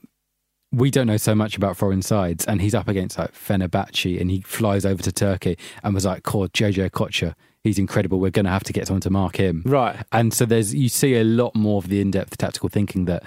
[0.74, 4.30] We don't know so much about foreign sides, and he's up against like Fenerbahce, and
[4.30, 8.18] he flies over to Turkey and was like, "God, Jay-Jay Okocha, he's incredible.
[8.20, 9.96] We're going to have to get someone to mark him." Right.
[10.12, 13.22] And so there's you see a lot more of the in-depth tactical thinking that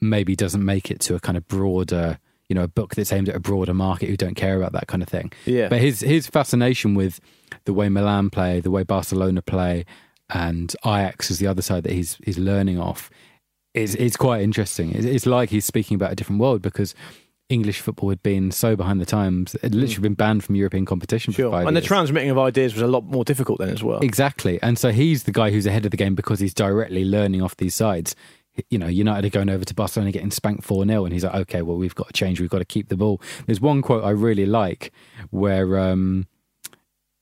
[0.00, 3.28] maybe doesn't make it to a kind of broader, you know, a book that's aimed
[3.28, 5.32] at a broader market who don't care about that kind of thing.
[5.44, 5.68] Yeah.
[5.68, 7.20] But his his fascination with
[7.64, 9.84] the way Milan play, the way Barcelona play,
[10.30, 13.10] and Ajax is the other side that he's he's learning off
[13.74, 14.92] is is quite interesting.
[14.92, 16.94] It's, it's like he's speaking about a different world because
[17.48, 19.54] English football had been so behind the times.
[19.54, 19.80] It had mm.
[19.80, 21.50] literally been banned from European competition for Sure.
[21.50, 24.00] five And the transmitting of ideas was a lot more difficult then as well.
[24.00, 24.60] Exactly.
[24.62, 27.56] And so he's the guy who's ahead of the game because he's directly learning off
[27.56, 28.14] these sides.
[28.70, 31.34] You know, United are going over to Barcelona getting spanked 4 0, and he's like,
[31.34, 32.40] okay, well, we've got to change.
[32.40, 33.20] We've got to keep the ball.
[33.46, 34.92] There's one quote I really like
[35.30, 36.26] where um,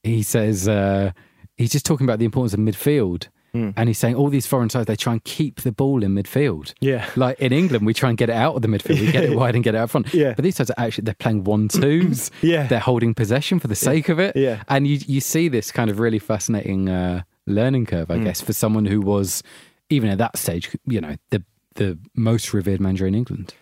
[0.03, 1.12] he says, uh,
[1.57, 3.29] he's just talking about the importance of midfield.
[3.75, 6.75] And he's saying all these foreign sides, they try and keep the ball in midfield.
[6.79, 7.09] Yeah.
[7.16, 9.01] Like in England, we try and get it out of the midfield.
[9.01, 10.12] We get it wide and get it out front.
[10.12, 10.35] Yeah.
[10.35, 12.31] But these sides are actually, they're playing one twos.
[12.42, 12.66] Yeah.
[12.66, 14.37] They're holding possession for the sake of it.
[14.37, 14.62] Yeah.
[14.68, 18.12] And you, you see this kind of really fascinating uh, learning curve, Hmm.
[18.12, 19.42] I guess, for someone who was,
[19.90, 21.42] even at that stage, you know, the,
[21.75, 23.55] the most revered manager in England.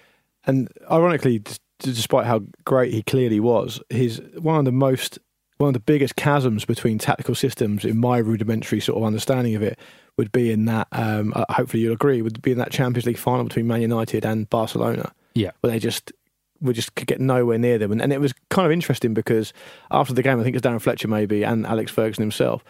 [0.47, 5.19] And ironically, d- despite how great he clearly was, his one of the most
[5.59, 9.63] one of the biggest chasms between tactical systems in my rudimentary sort of understanding of
[9.63, 9.79] it
[10.19, 10.89] would be in that.
[10.93, 12.21] Um, hopefully, you'll agree.
[12.23, 15.53] Would be in that Champions League final between Man United and Barcelona, Yeah.
[15.61, 16.13] where they just
[16.61, 17.93] we just could get nowhere near them.
[17.93, 19.53] And, and it was kind of interesting because
[19.91, 22.65] after the game, I think it was Darren Fletcher maybe and Alex Ferguson himself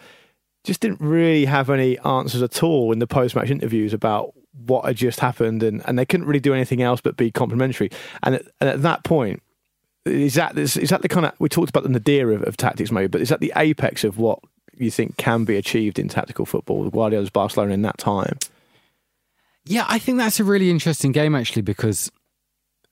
[0.65, 4.33] just didn't really have any answers at all in the post match interviews about
[4.65, 7.89] what had just happened, and, and they couldn't really do anything else but be complimentary.
[8.23, 9.41] And at, and at that point,
[10.05, 12.57] is that is, is that the kind of we talked about the nadir of, of
[12.57, 14.39] tactics maybe, but is that the apex of what
[14.77, 16.89] you think can be achieved in tactical football?
[16.89, 18.37] Guardiola's Barcelona in that time.
[19.65, 22.11] Yeah, I think that's a really interesting game, actually, because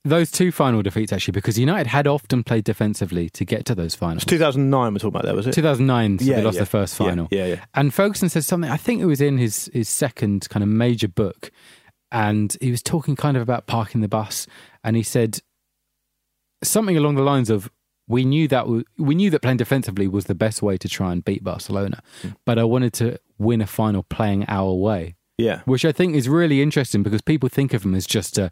[0.06, 3.96] those two final defeats, actually, because United had often played defensively to get to those
[3.96, 4.26] finals.
[4.26, 5.54] 2009 we're talking about that, was it?
[5.54, 6.62] 2009, so Yeah, they lost yeah.
[6.62, 7.28] the first final.
[7.32, 7.66] yeah, yeah.
[7.74, 11.08] And Ferguson said something, I think it was in his, his second kind of major
[11.08, 11.52] book,
[12.12, 14.46] and he was talking kind of about parking the bus,
[14.84, 15.40] and he said
[16.64, 17.70] something along the lines of,
[18.08, 21.12] we knew that w- we knew that playing defensively was the best way to try
[21.14, 22.36] and beat Barcelona, Mm.
[22.46, 25.62] but I wanted to win a final playing our way Yeah.
[25.66, 28.50] which I think is really interesting because people think of him as just a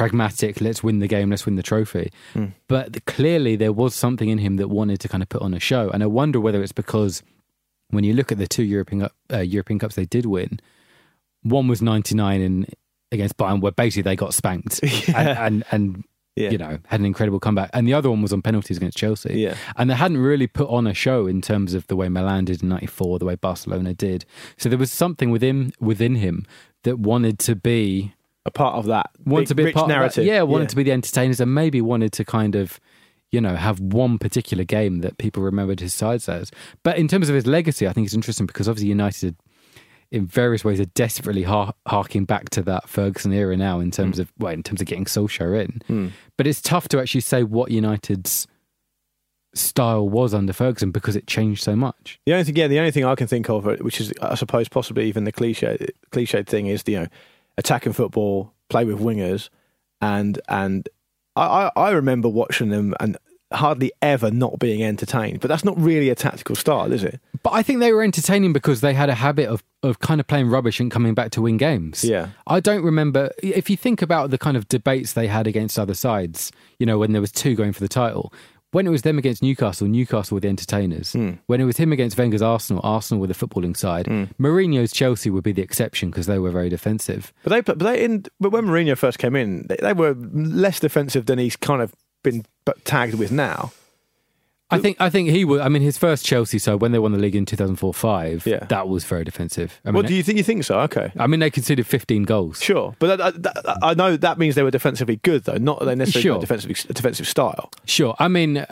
[0.00, 2.06] pragmatic, let's win the game, let's win the trophy.
[2.68, 5.60] But clearly there was something in him that wanted to kind of put on a
[5.60, 5.90] show.
[5.92, 7.22] And I wonder whether it's because
[7.90, 10.58] when you look at the two European uh, European Cups they did win,
[11.42, 12.66] one was 99 in
[13.12, 14.80] against Bayern where basically they got spanked
[15.14, 16.04] and, and, and
[16.36, 16.50] Yeah.
[16.50, 17.68] you know, had an incredible comeback.
[17.74, 19.34] And the other one was on penalties against Chelsea.
[19.34, 19.54] Yeah.
[19.76, 22.62] And they hadn't really put on a show in terms of the way Milan did
[22.62, 24.24] in 94, the way Barcelona did.
[24.56, 26.46] So there was something within within him
[26.84, 28.14] that wanted to be
[28.46, 30.18] A part of that wanted big, to be a rich part narrative.
[30.22, 30.32] Of that.
[30.32, 32.80] Yeah, wanted to be the entertainers and maybe wanted to kind of
[33.32, 36.50] you know, have one particular game that people remembered his sides as.
[36.82, 39.36] But in terms of his legacy, I think it's interesting because obviously United
[40.10, 44.16] in various ways are desperately har- harking back to that Ferguson era now in terms
[44.16, 44.22] Hmm.
[44.22, 46.12] of well, in terms of getting Solskjaer in.
[46.36, 48.48] But it's tough to actually say what United's
[49.54, 52.18] style was under Ferguson because it changed so much.
[52.26, 54.34] The only thing, yeah, the only thing I can think of, uh, which is, I
[54.34, 57.06] suppose, possibly even the cliche, cliched thing, is you know,
[57.60, 59.50] attacking football, play with wingers,
[60.00, 60.88] and and
[61.36, 63.16] I, I, I remember watching them and
[63.52, 65.40] hardly ever not being entertained.
[65.40, 67.20] But that's not really a tactical style, is it?
[67.42, 70.26] But I think they were entertaining because they had a habit of, of kind of
[70.26, 72.04] playing rubbish and coming back to win games.
[72.04, 72.28] Yeah.
[72.46, 75.94] I don't remember if you think about the kind of debates they had against other
[75.94, 78.32] sides, you know, when there was two going for the title.
[78.72, 81.12] When it was them against Newcastle, Newcastle were the entertainers.
[81.12, 81.32] Hmm.
[81.46, 84.06] When it was him against Wenger's Arsenal, Arsenal were the footballing side.
[84.06, 84.24] Hmm.
[84.38, 87.32] Mourinho's Chelsea would be the exception because they were very defensive.
[87.42, 90.78] But they, but they, in, but when Mourinho first came in, they, they were less
[90.78, 92.44] defensive than he's kind of been
[92.84, 93.72] tagged with now.
[94.70, 95.60] I think I think he was.
[95.60, 97.92] I mean, his first Chelsea side when they won the league in two thousand four
[97.92, 98.46] five.
[98.46, 98.64] Yeah.
[98.66, 99.80] that was very defensive.
[99.84, 100.38] I mean, What do you think?
[100.38, 100.80] You think so?
[100.80, 101.12] Okay.
[101.18, 102.62] I mean, they conceded fifteen goals.
[102.62, 105.56] Sure, but that, that, I know that means they were defensively good, though.
[105.56, 106.34] Not they necessarily Sure.
[106.34, 107.70] were defensively defensive style.
[107.84, 108.14] Sure.
[108.18, 108.64] I mean,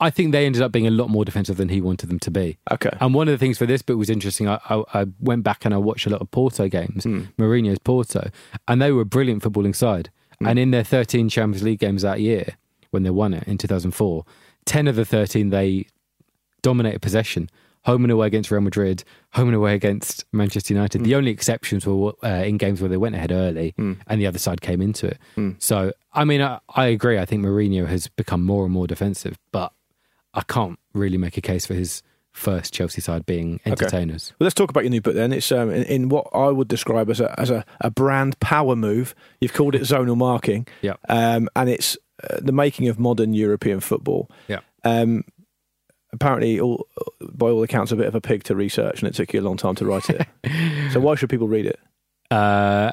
[0.00, 2.30] I think they ended up being a lot more defensive than he wanted them to
[2.30, 2.58] be.
[2.70, 2.90] Okay.
[3.00, 4.48] And one of the things for this book was interesting.
[4.48, 7.22] I, I, I went back and I watched a lot of Porto games, hmm.
[7.36, 8.30] Mourinho's Porto,
[8.68, 10.10] and they were a brilliant footballing side.
[10.38, 10.46] Hmm.
[10.46, 12.56] And in their 13 Champions League games that year,
[12.90, 14.24] when they won it in 2004,
[14.68, 15.86] 10 of the 13 they
[16.62, 17.48] dominated possession.
[17.84, 19.02] Home and away against Real Madrid,
[19.32, 21.04] home and away against Manchester United.
[21.04, 24.38] The only exceptions were uh, in games where they went ahead early and the other
[24.38, 25.18] side came into it.
[25.58, 27.18] So, I mean, I, I agree.
[27.18, 29.72] I think Mourinho has become more and more defensive, but
[30.34, 32.02] I can't really make a case for his
[32.32, 34.34] first Chelsea side being entertainers.
[34.38, 35.32] Well, let's talk about your new book then.
[35.32, 38.76] It's um, in, in what I would describe as a as a, a brand power
[38.76, 39.14] move.
[39.40, 40.66] You've called it zonal marking.
[40.82, 40.94] Yeah.
[41.08, 44.30] Um, and it's uh, the making of modern European football.
[44.48, 44.60] Yeah.
[44.84, 45.24] Um,
[46.12, 46.86] apparently, all,
[47.20, 49.42] by all accounts, a bit of a pig to research, and it took you a
[49.42, 50.26] long time to write it.
[50.92, 51.78] so why should people read it?
[52.30, 52.92] Uh,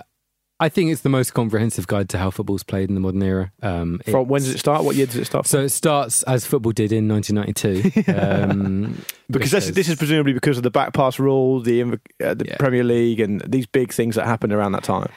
[0.57, 3.51] I think it's the most comprehensive guide to how football's played in the modern era.
[3.61, 4.85] Um, From when does it start?
[4.85, 5.47] What year does it start?
[5.47, 8.11] So it starts as football did in 1992.
[8.17, 12.45] um, because this, this is presumably because of the back pass rule, the uh, the
[12.47, 12.55] Yeah.
[12.57, 15.09] Premier League, and these big things that happened around that time.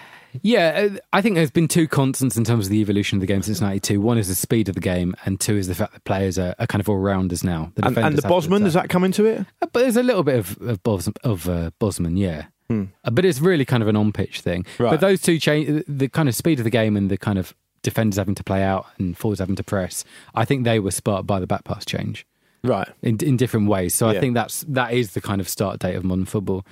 [0.42, 3.26] Yeah, uh, I think there's been two constants in terms of the evolution of the
[3.26, 4.00] game since '92.
[4.00, 6.54] One is the speed of the game, and two is the fact that players are,
[6.58, 7.72] are kind of all rounders now.
[7.74, 9.40] The And, and the Bosman, does that come into it?
[9.62, 12.46] Uh, But there's a little bit of of, Bos, of uh, Bosman, yeah.
[12.70, 14.66] Uh, But it's really kind of an on pitch thing.
[14.78, 14.90] Right.
[14.90, 17.54] But those two change the kind of speed of the game and the kind of
[17.82, 20.04] defenders having to play out and forwards having to press.
[20.34, 22.26] I think they were sparked by the back pass change
[22.64, 22.88] Right.
[23.02, 23.94] in in different ways.
[23.94, 24.12] So Yeah.
[24.12, 24.16] Hmm.
[24.16, 26.66] I think that's that is the kind of start date of modern football.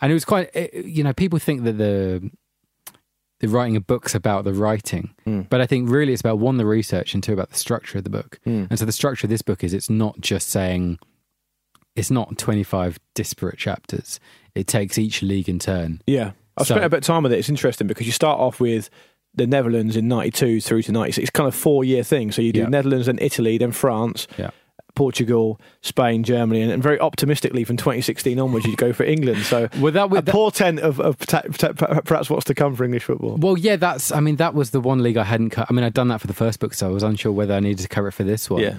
[0.00, 2.30] And it was quite it, you know people think that the
[3.40, 5.42] the writing of books about the writing, Hmm.
[5.50, 8.04] but I think really it's about one the research and two about the structure of
[8.04, 8.38] the book.
[8.44, 8.64] Hmm.
[8.70, 10.98] And so the structure of this book is it's not just saying
[11.96, 14.20] it's not 25 disparate chapters.
[14.54, 16.00] It takes each league in turn.
[16.06, 16.32] Yeah.
[16.56, 17.38] I've So- spent a bit of time with it.
[17.38, 18.90] It's interesting because you start off with
[19.34, 21.24] the Netherlands in 92 through to 96.
[21.24, 22.30] It's kind of four year thing.
[22.32, 22.66] So you do Yeah.
[22.68, 24.50] Netherlands, then Italy, then France, Yeah.
[24.94, 29.42] Portugal, Spain, Germany, and, and very optimistically from 2016 onwards, you'd go for England.
[29.44, 33.36] So Well, that, a that, portent of, of perhaps what's to come for English football.
[33.36, 34.12] Well, yeah, that's.
[34.12, 35.66] I mean, that was the one league I hadn't cut.
[35.70, 37.60] I mean, I'd done that for the first book, so I was unsure whether I
[37.60, 38.62] needed to cover it for this one.
[38.62, 38.78] Yeah.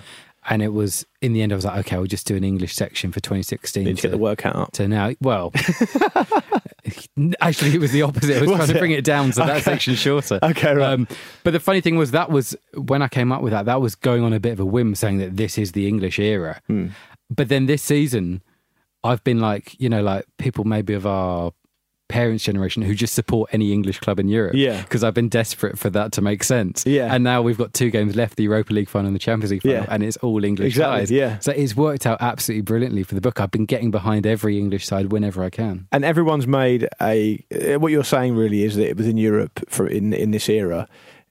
[0.49, 2.73] And it was in the end, I was like, okay, I'll just do an English
[2.73, 3.83] section for 2016.
[3.83, 4.71] Need to get the workout up.
[4.73, 5.13] to now.
[5.21, 5.53] Well,
[7.41, 8.37] actually, it was the opposite.
[8.37, 10.39] I was, Was trying to bring it down so that section shorter.
[10.41, 10.93] Okay, right.
[10.93, 11.07] Um,
[11.43, 13.65] but the funny thing was that was when I came up with that.
[13.65, 16.19] That was going on a bit of a whim, saying that this is the English
[16.19, 16.61] era.
[16.67, 16.87] Hmm.
[17.29, 18.41] But then this season,
[19.03, 21.51] I've been like, you know, like people maybe of our
[22.11, 24.53] parents' generation who just support any English club in Europe.
[24.55, 24.81] Yeah.
[24.81, 26.85] Because I've been desperate for that to make sense.
[26.85, 27.13] Yeah.
[27.13, 29.61] And now we've got two games left the Europa League final and the Champions League
[29.63, 29.85] final, Yeah.
[29.89, 31.11] and it's all English Exactly, sides.
[31.11, 31.39] yeah.
[31.39, 33.39] So it's worked out absolutely brilliantly for the book.
[33.39, 35.87] I've been getting behind every English side whenever I can.
[35.91, 37.43] and everyone's made a.
[37.53, 40.87] uh, What you're saying really is that within Europe, for in in this era,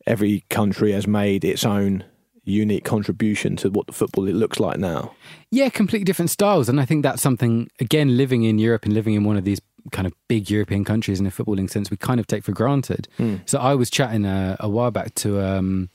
[0.06, 2.04] every country has made its own
[2.44, 5.12] unique contribution to what the football it looks like now.
[5.52, 6.68] Yeah, completely different styles.
[6.68, 9.60] And I think that's something, again, living in Europe and living in one of these
[9.92, 13.08] kind of big European countries in a footballing sense, we kind of take for granted.
[13.46, 15.90] So I was chatting uh, a while back to um,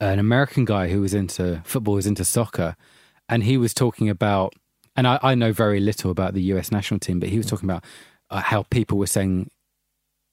[0.00, 2.76] an American guy who was into football, was into soccer,
[3.28, 4.54] and he was talking about,
[4.96, 7.68] and I, I know very little about the US national team, but he was talking
[7.68, 7.84] about
[8.30, 9.50] uh, how people were saying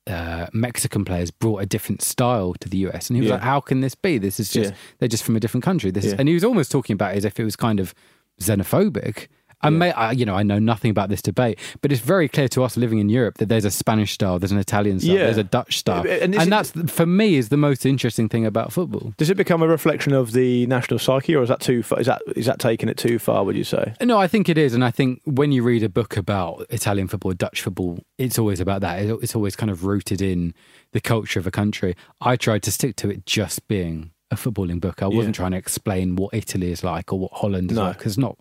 [0.08, 3.36] uh, Mexican players brought a different style to the US, and he was Yeah.
[3.36, 4.18] like, "How can this be?
[4.18, 4.78] This is just Yeah.
[4.98, 6.18] they're just from a different country." This is, Yeah.
[6.20, 7.94] and he was almost talking about it as if it was kind of
[8.42, 9.28] xenophobic.
[9.62, 12.48] I may, I, you know, I know nothing about this debate, but it's very clear
[12.50, 15.24] to us living in Europe that there's a Spanish style, there's an Italian style, Yeah.
[15.26, 18.46] there's a Dutch style, And and, it- that's for me is the most interesting thing
[18.46, 19.14] about football.
[19.18, 22.00] Does it become a reflection of the national psyche, or is that too far?
[22.00, 23.44] Is that is that taking it too far?
[23.44, 23.94] Would you say?
[24.02, 27.08] No, I think it is, and I think when you read a book about Italian
[27.08, 29.02] football, Dutch football, it's always about that.
[29.04, 30.54] It- It's always kind of rooted in
[30.94, 31.96] the culture of a country.
[32.22, 35.02] I tried to stick to it just being a footballing book.
[35.04, 37.84] I wasn't trying to explain what Italy is like or what Holland is No.
[37.86, 38.38] like because not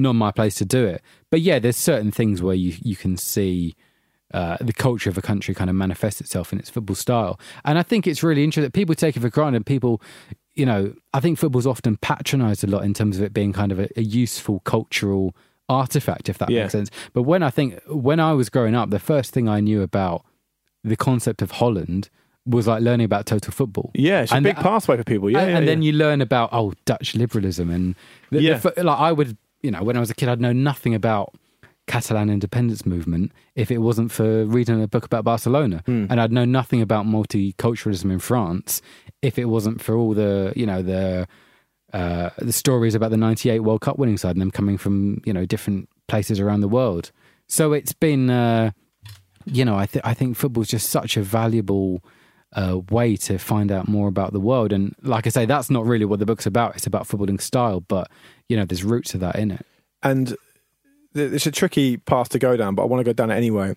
[0.00, 1.02] not my place to do it.
[1.30, 3.74] But yeah, there's certain things where you you can see.
[4.32, 7.76] Uh, the culture of a country kind of manifests itself in its football style, and
[7.80, 8.62] I think it's really interesting.
[8.62, 9.66] That people take it for granted.
[9.66, 10.00] People,
[10.54, 13.72] you know, I think football's often patronised a lot in terms of it being kind
[13.72, 15.34] of a, a useful cultural
[15.68, 16.60] artifact, if that Yeah.
[16.62, 16.90] makes sense.
[17.12, 20.24] But when I think when I was growing up, the first thing I knew about
[20.84, 22.08] the concept of Holland
[22.46, 23.90] was like learning about total football.
[23.96, 25.28] Yeah, it's a big that- pathway for people.
[25.28, 27.96] Yeah, and, yeah, and then you learn about oh Dutch liberalism and
[28.30, 28.58] the, the Yeah.
[28.60, 31.34] fo- like I would you know when I was a kid I'd know nothing about
[31.86, 36.06] Catalan independence movement if it wasn't for reading a book about Barcelona Hmm.
[36.08, 38.80] and I'd know nothing about multiculturalism in France
[39.22, 41.26] if it wasn't for all the you know the
[41.92, 45.32] uh, the stories about the 98 World Cup winning side and them coming from you
[45.32, 47.10] know different places around the world
[47.48, 48.70] so it's been uh,
[49.44, 52.04] you know I, th- I think football's just such a valuable
[52.54, 54.72] uh, way to find out more about the world.
[54.72, 56.76] And like I say, that's not really what the book's about.
[56.76, 58.10] It's about footballing style, but
[58.48, 59.64] you know, there's roots of that in it.
[60.02, 60.36] and
[61.14, 63.74] it's a tricky path to go down, but I want to go down it anyway.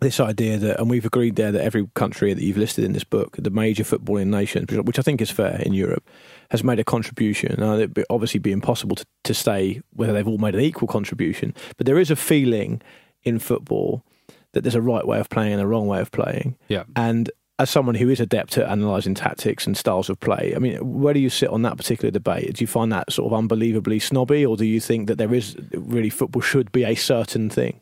[0.00, 3.02] This idea that, and we've agreed there that every country that you've listed in this
[3.04, 6.08] book, the major footballing nations, which- which I think is fair in Europe,
[6.50, 7.54] has made a contribution.
[7.58, 10.86] Now, it'd be- obviously be impossible to, to say whether they've all made an equal
[10.88, 12.80] contribution, but there is a feeling
[13.24, 14.04] in football
[14.52, 16.56] that there's a right way of playing and a wrong way of playing.
[16.68, 16.84] Yeah.
[16.94, 17.28] And
[17.62, 21.14] as someone who is adept at analysing tactics and styles of play, I mean, where
[21.14, 22.54] do you sit on that particular debate?
[22.54, 25.56] Do you find that sort of unbelievably snobby, or do you think that there is
[25.72, 27.80] really football should be a certain thing?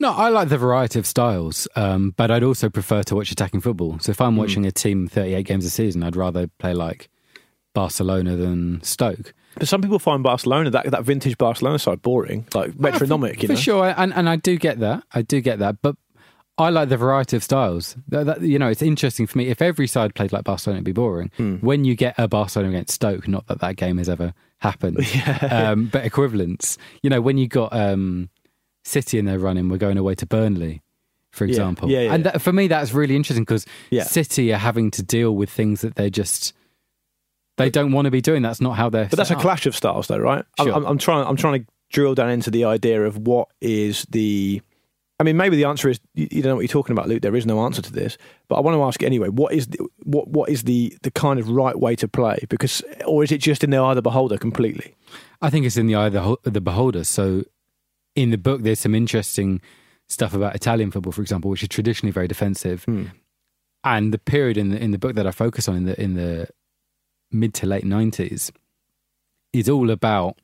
[0.00, 3.60] No, I like the variety of styles, um, but I'd also prefer to watch attacking
[3.60, 3.98] football.
[3.98, 7.08] So if I'm watching a team 38 games a season, I'd rather play like
[7.74, 9.34] Barcelona than Stoke.
[9.56, 13.36] But some people find Barcelona that that vintage Barcelona side boring, like metronomic.
[13.36, 15.02] for, you know, for sure, and and I do get that.
[15.12, 15.96] I do get that, but
[16.58, 17.96] I like the variety of styles.
[18.08, 19.46] That, that- you know, it's interesting for me.
[19.48, 21.30] If every side played like Barcelona, it'd be boring.
[21.36, 21.56] Hmm.
[21.56, 24.98] When you get a Barcelona against Stoke, not that that game has ever happened,
[25.50, 26.76] um, but equivalents.
[27.02, 28.28] You know, when you got um,
[28.84, 30.82] City in their running, we're going away to Burnley.
[31.30, 31.88] for example.
[31.90, 34.02] Yeah, yeah, and that, for me, that's really interesting because Yeah.
[34.04, 36.54] City are having to deal with things that they just
[37.56, 38.42] they don't want to be doing.
[38.42, 39.06] That's not how they're.
[39.08, 39.40] But that's a up.
[39.42, 40.44] clash of styles, though, right?
[40.60, 40.72] Sure.
[40.72, 41.26] I'm, I'm trying.
[41.26, 44.62] I'm trying to drill down into the idea of what is the.
[45.20, 47.22] I mean, maybe the answer is you, you don't know what you're talking about, Luke.
[47.22, 48.16] There is no answer to this,
[48.48, 49.28] but I want to ask anyway.
[49.28, 52.44] What is the, what what is the the kind of right way to play?
[52.48, 54.94] Because, or is it just in the eye of the beholder completely?
[55.42, 57.04] I think it's in the eye of the, the beholder.
[57.04, 57.44] So,
[58.14, 59.60] in the book, there's some interesting
[60.06, 62.84] stuff about Italian football, for example, which is traditionally very defensive.
[62.84, 63.06] Hmm.
[63.84, 66.14] And the period in the in the book that I focus on in the in
[66.14, 66.48] the
[67.32, 68.52] mid to late nineties
[69.52, 70.38] is all about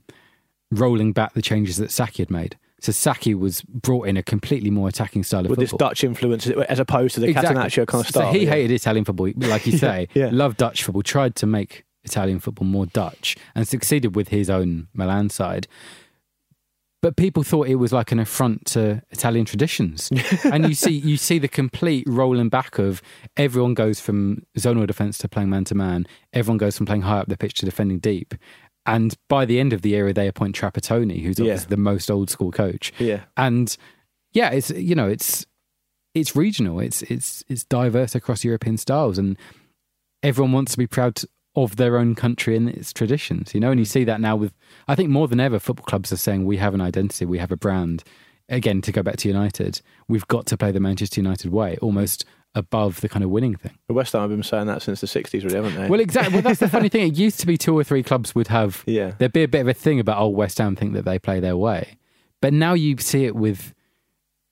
[0.71, 2.59] rolling back the changes that Sacchi had made.
[2.85, 5.63] So Sacchi was brought in a completely more attacking style of football.
[5.63, 5.79] with this.
[5.79, 8.31] Dutch influence as opposed to the Catenaccio kind of style.
[8.31, 8.51] So he yeah.
[8.51, 10.29] hated Italian football, like you say, yeah.
[10.31, 14.89] loved Dutch football, tried to make Italian football more Dutch, and succeeded with his own
[14.93, 15.67] Milan side.
[17.01, 20.11] But people thought it was like an affront to Italian traditions,
[20.45, 23.01] and you see you see the complete rolling back of
[23.39, 26.07] everyone goes from zonal defence to playing man to man.
[26.35, 28.35] Everyone goes from playing high up the pitch to defending deep.
[28.87, 31.45] And by the end of the era, they appoint Trapattoni, who's Yeah.
[31.45, 32.93] obviously the most old school coach.
[32.99, 33.21] Yeah.
[33.37, 33.77] And
[34.33, 35.47] yeah, it's you know it's
[36.15, 36.81] it's regional.
[36.81, 39.37] It's it's it's diverse across European styles, and
[40.23, 41.21] everyone wants to be proud
[41.57, 43.55] of their own country and its traditions.
[43.55, 43.91] You know, and you mm.
[43.91, 44.53] see that now with
[44.87, 47.53] I think more than ever, football clubs are saying we have an identity, we have
[47.53, 48.05] a brand.
[48.51, 52.27] Again, to go back to United, we've got to play the Manchester United way, almost
[52.55, 53.73] above the kind of winning thing.
[53.89, 55.89] West Ham have been saying that since the 60s, really, haven't they?
[55.89, 56.35] Well, exactly.
[56.35, 57.09] Well, that's the funny thing.
[57.09, 58.83] It used to be two or three clubs would have.
[58.87, 59.13] Yeah.
[59.19, 61.41] There'd be a bit of a thing about oh West Ham think that they play
[61.41, 61.97] their way,
[62.41, 63.75] but now you see it with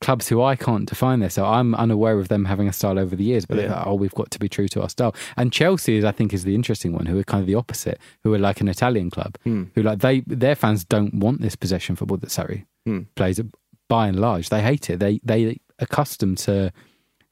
[0.01, 1.35] clubs who I can't define this.
[1.35, 3.77] So I'm unaware of them having a style over the years, but they're Yeah.
[3.79, 5.15] like, oh, we've got to be true to our style.
[5.37, 8.01] And Chelsea is, I think, is the interesting one, who are kind of the opposite,
[8.25, 9.65] who are like an Italian club, Hmm.
[9.77, 13.03] who like they their fans don't want this possession football that Sarri Hmm.
[13.15, 13.41] plays.
[13.89, 14.99] By and large, they hate it.
[14.99, 16.73] They they accustomed to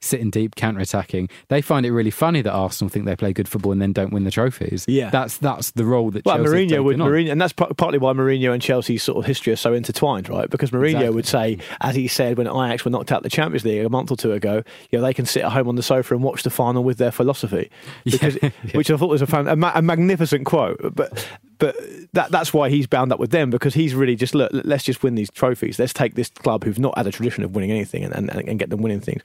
[0.01, 1.29] sitting deep, counter attacking.
[1.49, 4.11] They find it really funny that Arsenal think they play good football and then don't
[4.11, 4.83] win the trophies.
[4.87, 5.09] Yeah.
[5.11, 6.97] that's that's the role that Well, Chelsea Mourinho would.
[6.97, 10.27] Mourinho, and that's par- partly why Mourinho and Chelsea's sort of history are so intertwined,
[10.29, 10.49] right?
[10.49, 11.09] Because Mourinho Exactly.
[11.11, 13.89] would say, as he said when Ajax were knocked out of the Champions League a
[13.89, 16.23] month or two ago, you know, they can sit at home on the sofa and
[16.23, 17.69] watch the final with their philosophy,
[18.03, 18.35] because,
[18.73, 20.79] which I thought was a, fan, a, ma- a magnificent quote.
[20.95, 21.27] But
[21.59, 21.75] but
[22.13, 25.03] that that's why he's bound up with them because he's really just look, let's just
[25.03, 25.77] win these trophies.
[25.77, 28.57] Let's take this club who've not had a tradition of winning anything and, and, and
[28.57, 29.21] get them winning things.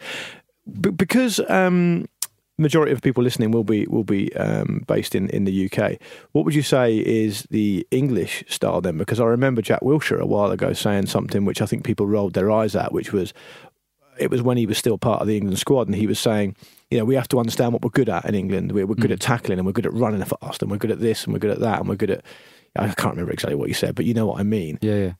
[0.66, 2.06] B- because um,
[2.58, 5.98] majority of people listening will be will be um, based in, in the UK.
[6.32, 8.98] What would you say is the English style then?
[8.98, 12.34] Because I remember Jack Wilshere a while ago saying something which I think people rolled
[12.34, 13.32] their eyes at, which was
[14.18, 16.56] it was when he was still part of the England squad, and he was saying,
[16.90, 18.72] you know, we have to understand what we're good at in England.
[18.72, 21.00] We're, we're good at tackling, and we're good at running fast, and we're good at
[21.00, 22.24] this, and we're good at that, and we're good at.
[22.78, 24.78] I can't remember exactly what he said, but you know what I mean.
[24.82, 25.12] Yeah, yeah.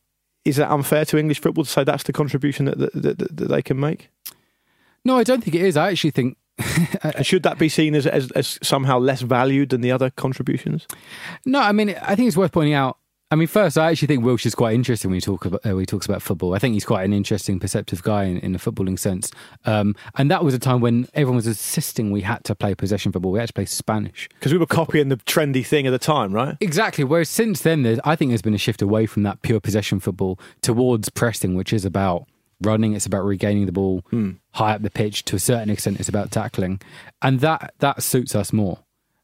[0.44, 3.48] Is that unfair to English football to say that's the contribution that, that, that, that
[3.48, 4.10] they can make?
[5.06, 5.76] No, I don't think it is.
[5.76, 6.36] I actually think
[7.22, 10.88] should that be seen as, as, as somehow less valued than the other contributions?
[11.44, 12.98] No, I mean, I think it's worth pointing out.
[13.30, 15.80] I mean, first, I actually think Wilshere's quite interesting when he talk about uh, when
[15.80, 16.54] he talks about football.
[16.54, 19.30] I think he's quite an interesting, perceptive guy in, in a footballing sense.
[19.64, 23.12] Um, and that was a time when everyone was insisting we had to play possession
[23.12, 23.30] football.
[23.30, 24.28] We had to play Spanish.
[24.34, 26.56] Because we were copying the trendy thing at the time, right?
[26.60, 27.04] Exactly.
[27.04, 30.40] Whereas since then, I think there's been a shift away from that pure possession football
[30.62, 32.26] towards pressing, which is about
[32.62, 32.94] running.
[32.94, 34.32] It's about regaining the ball hmm.
[34.52, 35.24] high up the pitch.
[35.26, 36.80] To a certain extent, it's about tackling,
[37.22, 38.80] and that that suits us more.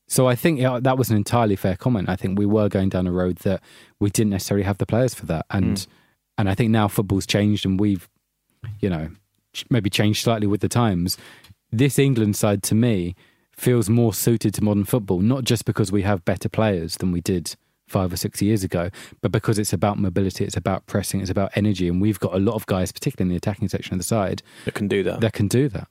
[0.09, 2.09] So I think yeah, that was an entirely fair comment.
[2.09, 3.63] I think we were going down a road that
[3.99, 5.91] we didn't necessarily have the players for that, and hmm.
[6.39, 8.09] and I think now football's changed, and we've,
[8.81, 9.09] you know,
[9.71, 11.17] maybe changed slightly with the times.
[11.71, 13.17] This England side, to me,
[13.57, 17.23] feels more suited to modern football, not just because we have better players than we
[17.23, 17.57] did
[17.93, 18.85] five or six years ago,
[19.21, 22.39] but because it's about mobility, it's about pressing, it's about energy, and we've got a
[22.49, 25.21] lot of guys, particularly in the attacking section of the side, That can do that.
[25.21, 25.89] that can do that.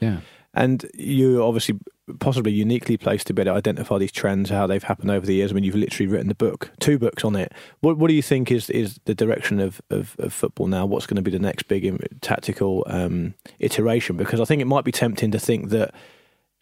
[0.00, 0.18] Yeah.
[0.56, 1.80] And you're obviously
[2.20, 5.34] possibly uniquely placed to be able to identify these trends, how they've happened over the
[5.34, 5.50] years.
[5.50, 7.50] I mean, you've literally written the book, two books on it.
[7.80, 10.86] What What do you think is is the direction of, of, of football now?
[10.86, 11.82] What's going to be the next big
[12.20, 14.16] tactical um, iteration?
[14.16, 15.92] Because I think it might be tempting to think that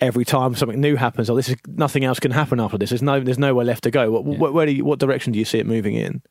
[0.02, 2.90] every time something new happens, or this is nothing else can happen after this.
[2.90, 4.10] There's no There's nowhere left to go.
[4.10, 6.22] What, what, where do you, what direction do you see it moving in?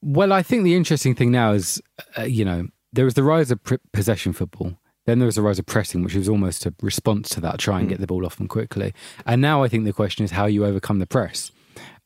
[0.00, 1.82] Well, I think the interesting thing now is,
[2.16, 4.78] uh, you know, there was the rise of pr- possession football.
[5.06, 7.80] Then there was the rise of pressing, which was almost a response to that, try
[7.80, 8.92] and get the ball off them quickly.
[9.24, 11.50] And now I think the question is how you overcome the press.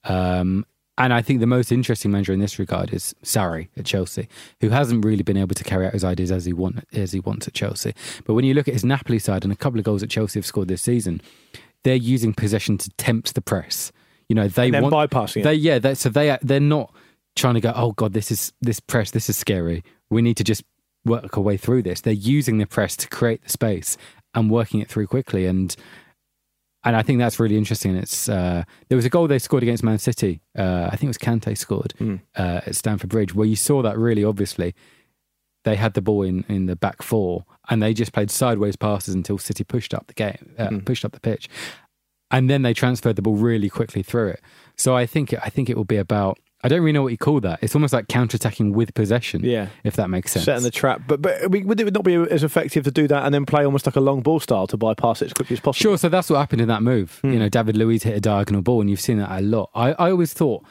[0.05, 0.65] Um,
[0.99, 4.29] and I think the most interesting manager in this regard is Sarri at Chelsea,
[4.61, 7.21] who hasn't really been able to carry out his ideas as he want as he
[7.21, 7.95] wants at Chelsea.
[8.25, 10.39] But when you look at his Napoli side and a couple of goals that Chelsea
[10.39, 11.23] have scored this season,
[11.83, 13.91] they're using possession to tempt the press.
[14.29, 15.45] You know, they want bypassing it.
[15.45, 16.95] They yeah, they, so they they're not
[17.37, 17.73] trying to go.
[17.75, 19.11] Oh God, this is this press.
[19.11, 19.83] This is scary.
[20.11, 20.63] We need to just
[21.05, 22.03] work our way through this.
[22.03, 23.97] They're using the press to create the space
[24.35, 25.47] and working it through quickly.
[25.47, 25.75] And
[26.85, 27.95] and I think that's really interesting.
[27.97, 30.41] It's uh, there was a goal they scored against Man City.
[30.59, 32.17] Uh, I think it was Kante scored Hmm.
[32.37, 34.75] uh, at Stamford Bridge, where you saw that really obviously.
[35.65, 39.15] They had the ball in, in the back four, and they just played sideways passes
[39.15, 40.79] until City pushed up the game, uh, Hmm.
[40.81, 41.49] pushed up the pitch,
[42.33, 44.41] and then they transferred the ball really quickly through it.
[44.77, 46.39] So I think I think it will be about.
[46.65, 47.59] I don't really know what you call that.
[47.63, 49.45] It's almost like counter-attacking with possession.
[49.45, 49.69] Yeah.
[49.85, 50.45] if that makes sense.
[50.45, 53.25] Setting the trap, but but would it would not be as effective to do that
[53.25, 55.61] and then play almost like a long ball style to bypass it as quickly as
[55.61, 55.73] possible?
[55.91, 55.99] Sure.
[55.99, 57.19] So that's what happened in that move.
[57.23, 57.33] Hmm.
[57.33, 59.71] You know, David Luiz hit a diagonal ball, and you've seen that a lot.
[59.75, 60.65] I, I always thought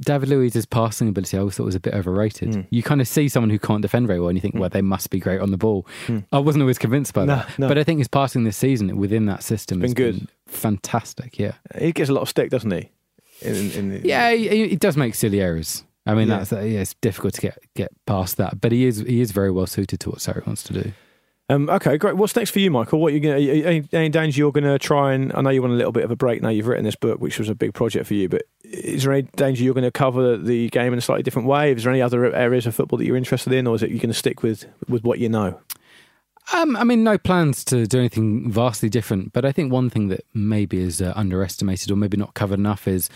[0.00, 2.54] David Luiz's passing ability, I always thought was a bit overrated.
[2.54, 2.60] Hmm.
[2.70, 4.80] You kind of see someone who can't defend very well, and you think, well, they
[4.82, 5.86] must be great on the ball.
[6.32, 7.28] I wasn't always convinced by Hmm.
[7.28, 7.58] No, that.
[7.58, 7.68] no.
[7.68, 10.28] But I think his passing this season within that system has Been good.
[10.46, 11.38] fantastic.
[11.38, 11.52] Yeah.
[11.78, 12.90] He gets a lot of stick, doesn't he?
[13.44, 15.84] In, in the, Yeah, he, he does make silly errors.
[16.06, 16.38] I mean, Yeah.
[16.38, 19.50] that's yeah, it's difficult to get get past that, but he is he is very
[19.50, 20.92] well suited to what Sarri wants to do.
[21.48, 22.16] Um, okay, great.
[22.16, 22.98] What's next for you, Michael?
[23.00, 23.48] What are you going?
[23.48, 25.32] Any, any danger you're going to try and?
[25.34, 26.48] I know you want a little bit of a break now.
[26.48, 28.28] You've written this book, which was a big project for you.
[28.28, 31.48] But is there any danger you're going to cover the game in a slightly different
[31.48, 31.72] way?
[31.72, 33.98] Is there any other areas of football that you're interested in, or is it you're
[33.98, 35.60] going to stick with with what you know?
[36.54, 40.08] Um, I mean, no plans to do anything vastly different, but I think one thing
[40.08, 43.08] that maybe is uh, underestimated or maybe not covered enough is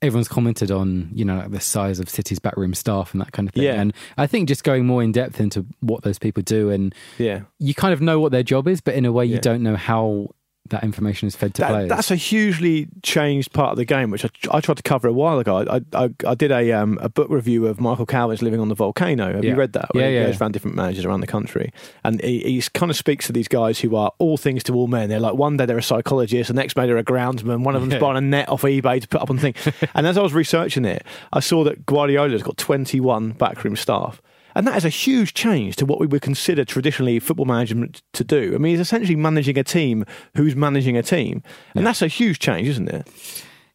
[0.00, 3.48] everyone's commented on, you know, like the size of City's backroom staff and that kind
[3.48, 3.64] of thing.
[3.64, 3.80] Yeah.
[3.80, 7.40] And I think just going more in depth into what those people do and Yeah,
[7.58, 9.40] you kind of know what their job is, but in a way you Yeah.
[9.40, 10.28] don't know how
[10.70, 11.88] that information is fed to That- players.
[11.88, 15.12] that's a hugely changed part of the game, which I, I tried to cover a
[15.12, 15.58] while ago.
[15.68, 18.74] I I, I did a um, a book review of Michael Calvin's Living on the
[18.74, 19.32] Volcano.
[19.34, 19.50] Have Yeah.
[19.52, 19.90] you read that?
[19.94, 21.72] Yeah, he yeah, goes around different managers around the country,
[22.04, 24.86] and he, he kind of speaks to these guys who are all things to all
[24.86, 25.08] men.
[25.08, 27.62] They're like one day they're a psychologist, the next day they're a groundsman.
[27.64, 28.00] One of them's Yeah.
[28.00, 29.74] buying a net off eBay to put up on the thing.
[29.94, 34.20] and as I was researching it, I saw that Guardiola's got 21 backroom staff.
[34.58, 38.24] And that is a huge change to what we would consider traditionally football management to
[38.24, 38.56] do.
[38.56, 40.04] I mean, he's essentially managing a team
[40.34, 41.44] who's managing a team.
[41.76, 43.08] And that's a huge change, isn't it?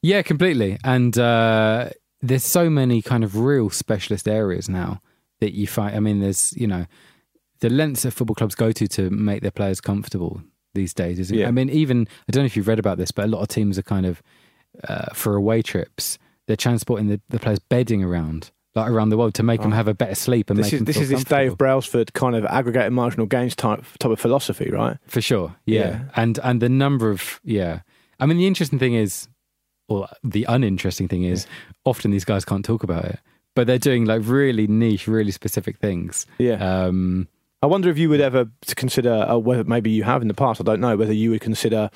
[0.01, 0.77] Yeah, completely.
[0.83, 4.99] And uh, there's so many kind of real specialist areas now
[5.39, 5.95] that you find.
[5.95, 6.85] I mean, there's you know
[7.61, 10.41] the lengths that football clubs go to to make their players comfortable
[10.73, 11.17] these days.
[11.17, 11.47] Is Yeah.
[11.47, 13.47] I mean, even I don't know if you've read about this, but a lot of
[13.47, 14.21] teams are kind of
[14.89, 16.19] uh, for away trips.
[16.45, 19.87] They're transporting the, the players bedding around like around the world to make them have
[19.87, 21.57] a better sleep and This make is them this is this Dave.
[21.57, 24.97] Brailsford kind of aggregated marginal gains type type of philosophy, right?
[25.07, 25.79] For sure, yeah.
[25.79, 25.99] Yeah.
[26.15, 27.81] And and the number of yeah.
[28.19, 29.27] I mean, the interesting thing is,
[29.87, 31.45] or the uninteresting thing is,
[31.83, 33.19] often these guys can't talk about it,
[33.55, 36.25] but they're doing like really niche, really specific things.
[36.37, 36.85] Yeah.
[36.85, 37.27] Um,
[37.61, 40.59] I wonder if you would ever consider, uh, whether maybe you have in the past,
[40.59, 41.89] I don't know, whether you would consider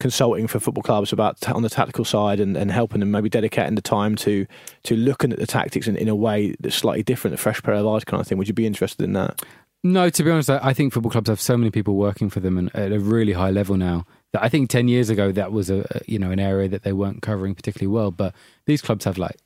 [0.00, 3.76] consulting for football clubs about on the tactical side and, and helping them maybe dedicating
[3.76, 4.46] the time to
[4.82, 7.74] to looking at the tactics in, in a way that's slightly different, a fresh pair
[7.74, 8.38] of eyes kind of thing.
[8.38, 9.40] Would you be interested in that?
[9.82, 12.58] no, to be honest, I, think football clubs have so many people working for them
[12.58, 15.70] and at a really high level now that I think ten years ago that was
[15.70, 18.10] a a- you know an area that they weren't covering particularly well.
[18.10, 18.34] But
[18.66, 19.36] these clubs have like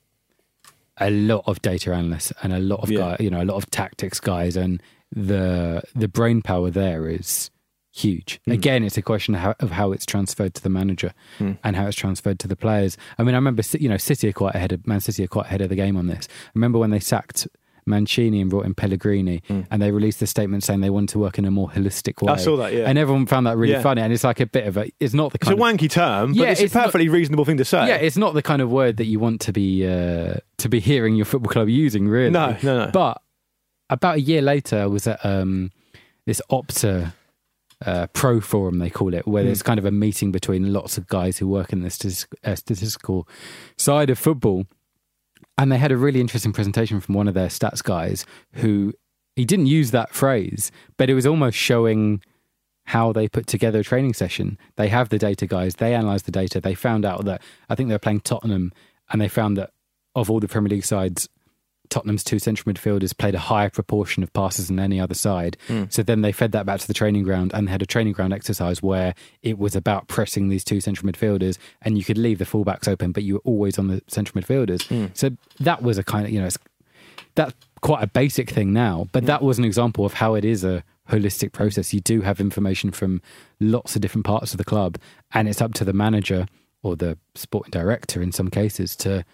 [0.99, 2.99] a lot of data analysts and a lot of Yeah.
[2.99, 4.83] guy, you know, a lot of tactics guys, and
[5.13, 7.51] the the brain power there is
[7.95, 8.41] huge.
[8.45, 8.53] Hmm.
[8.53, 11.87] Again, it's a question of how, of how it's transferred to the manager and how
[11.87, 12.97] it's transferred to the players.
[13.19, 15.47] I mean, I remember, you know, City are quite ahead of Man City are quite
[15.47, 16.27] ahead of the game on this.
[16.31, 17.47] I remember when they sacked.
[17.87, 21.37] Mancini and brought in Pellegrini, and they released a statement saying they wanted to work
[21.37, 22.33] in a more holistic way.
[22.33, 22.87] I saw that, yeah.
[22.89, 23.83] and everyone found that really Yeah.
[23.83, 24.01] funny.
[24.01, 25.53] And it's like a bit of a, it's not the kind.
[25.53, 27.87] It's a wanky term, but Yeah, it's, a it's not- perfectly reasonable thing to say.
[27.87, 30.81] yeah, it's not the kind of word that you want to be uh, to be
[30.81, 32.31] hearing your football club using, really.
[32.31, 32.91] No, no, no.
[32.91, 33.21] But
[33.91, 35.71] about a year later, I was at um,
[36.25, 37.13] this Opta
[37.85, 39.49] uh, Pro Forum, they call it, where Hmm.
[39.49, 42.55] there's kind of a meeting between lots of guys who work in the statis- uh,
[42.55, 43.29] statistical
[43.77, 44.67] side of football.
[45.59, 48.93] And they had a really interesting presentation from one of their stats guys who
[49.37, 52.23] he didn't use that phrase, but it was almost showing
[52.87, 54.59] how they put together a training session.
[54.77, 57.89] They have the data guys, they analyze the data, they found out that I think
[57.89, 58.73] they were playing Tottenham
[59.11, 59.71] and they found that
[60.15, 61.29] of all the Premier League sides,
[61.95, 65.57] Tottenham's two central midfielders played a higher proportion of passes than any other side.
[65.69, 65.85] Hmm.
[65.91, 68.15] So then they fed that back to the training ground and they had a training
[68.15, 72.39] ground exercise where it was about pressing these two central midfielders and you could leave
[72.39, 74.83] the fullbacks open, but you were always on the central midfielders.
[74.89, 75.07] Hmm.
[75.15, 75.31] So
[75.61, 76.59] that was a kind of, you know, it's,
[77.37, 79.27] that's quite a basic thing now, but hmm.
[79.29, 81.95] that was an example of how it is a holistic process.
[81.95, 83.23] You do have information from
[83.61, 84.99] lots of different parts of the club,
[85.33, 86.49] and it's up to the manager
[86.83, 89.25] or the sporting director in some cases to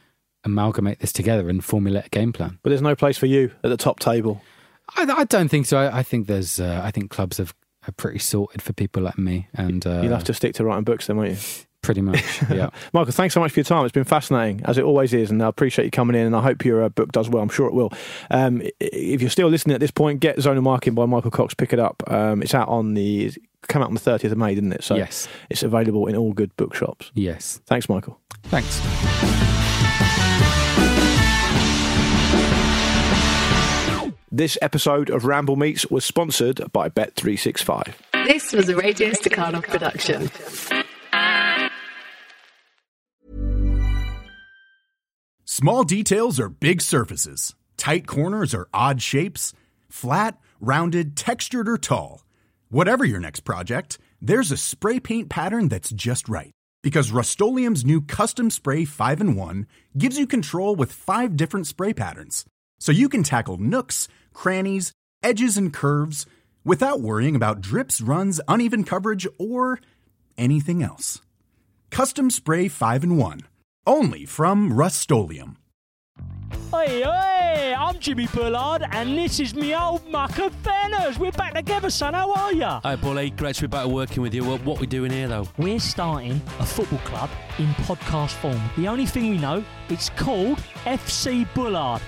[0.44, 2.58] amalgamate this together and formulate a game plan.
[2.62, 4.42] But there's no place for you at the top table.
[4.96, 5.78] I, I don't think so.
[5.78, 6.58] I, I think there's.
[6.60, 7.54] Uh, I think clubs have
[7.88, 10.84] are pretty sorted for people like me, and uh, You'll have to stick to writing
[10.84, 11.36] books then, won't you?
[11.82, 12.68] Pretty much, yeah.
[12.92, 13.86] Michael, thanks so much for your time.
[13.86, 16.26] It's been fascinating, as it always is, and I appreciate you coming in.
[16.26, 17.42] And I hope your uh, book does well.
[17.42, 17.90] I'm sure it will.
[18.30, 21.54] Um, if you're still listening at this point, get Zonal Marking by Michael Cox.
[21.54, 22.02] Pick it up.
[22.06, 23.38] Um, it's out on the it
[23.68, 24.84] came out on the 30th of May, didn't it?
[24.84, 25.26] So Yes.
[25.48, 27.10] it's available in all good bookshops.
[27.14, 27.62] yes.
[27.64, 28.20] Thanks, Michael.
[28.44, 28.78] Thanks.
[34.32, 37.94] This episode of Ramble Meets was sponsored by Bet365.
[38.28, 40.30] This was a Radio Staccato production.
[45.44, 47.56] Small details are big surfaces.
[47.76, 49.52] Tight corners are odd shapes.
[49.88, 52.24] Flat, rounded, textured, or tall.
[52.68, 56.52] Whatever your next project, there's a spray paint pattern that's just right.
[56.84, 59.66] Because Rust new Custom Spray 5 in 1
[59.98, 62.44] gives you control with five different spray patterns.
[62.80, 66.26] So you can tackle nooks, crannies, edges, and curves
[66.64, 69.80] without worrying about drips, runs, uneven coverage, or
[70.36, 71.20] anything else.
[71.90, 73.40] Custom Spray 5 in 1.
[73.86, 75.10] Only from Rust
[76.70, 81.18] Hey, hey, I'm Jimmy Bullard, and this is me old muck of Fenners.
[81.18, 82.14] We're back together, son.
[82.14, 82.80] How are ya?
[82.84, 83.30] Hi, Bully.
[83.30, 84.44] Great to be back working with you.
[84.44, 85.48] What, what we doing here, though?
[85.58, 88.60] We're starting a football club in podcast form.
[88.76, 92.00] The only thing we know, it's called FC Bullard.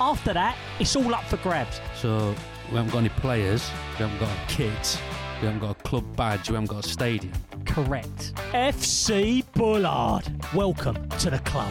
[0.00, 1.78] After that, it's all up for grabs.
[1.94, 2.34] So,
[2.70, 4.98] we haven't got any players, we haven't got a kit,
[5.42, 7.34] we haven't got a club badge, we haven't got a stadium.
[7.66, 8.32] Correct.
[8.52, 10.22] FC Bullard.
[10.54, 11.70] Welcome to the club.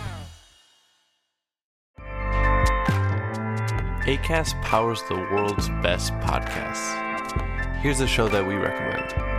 [4.06, 7.78] ACAST powers the world's best podcasts.
[7.82, 9.39] Here's a show that we recommend.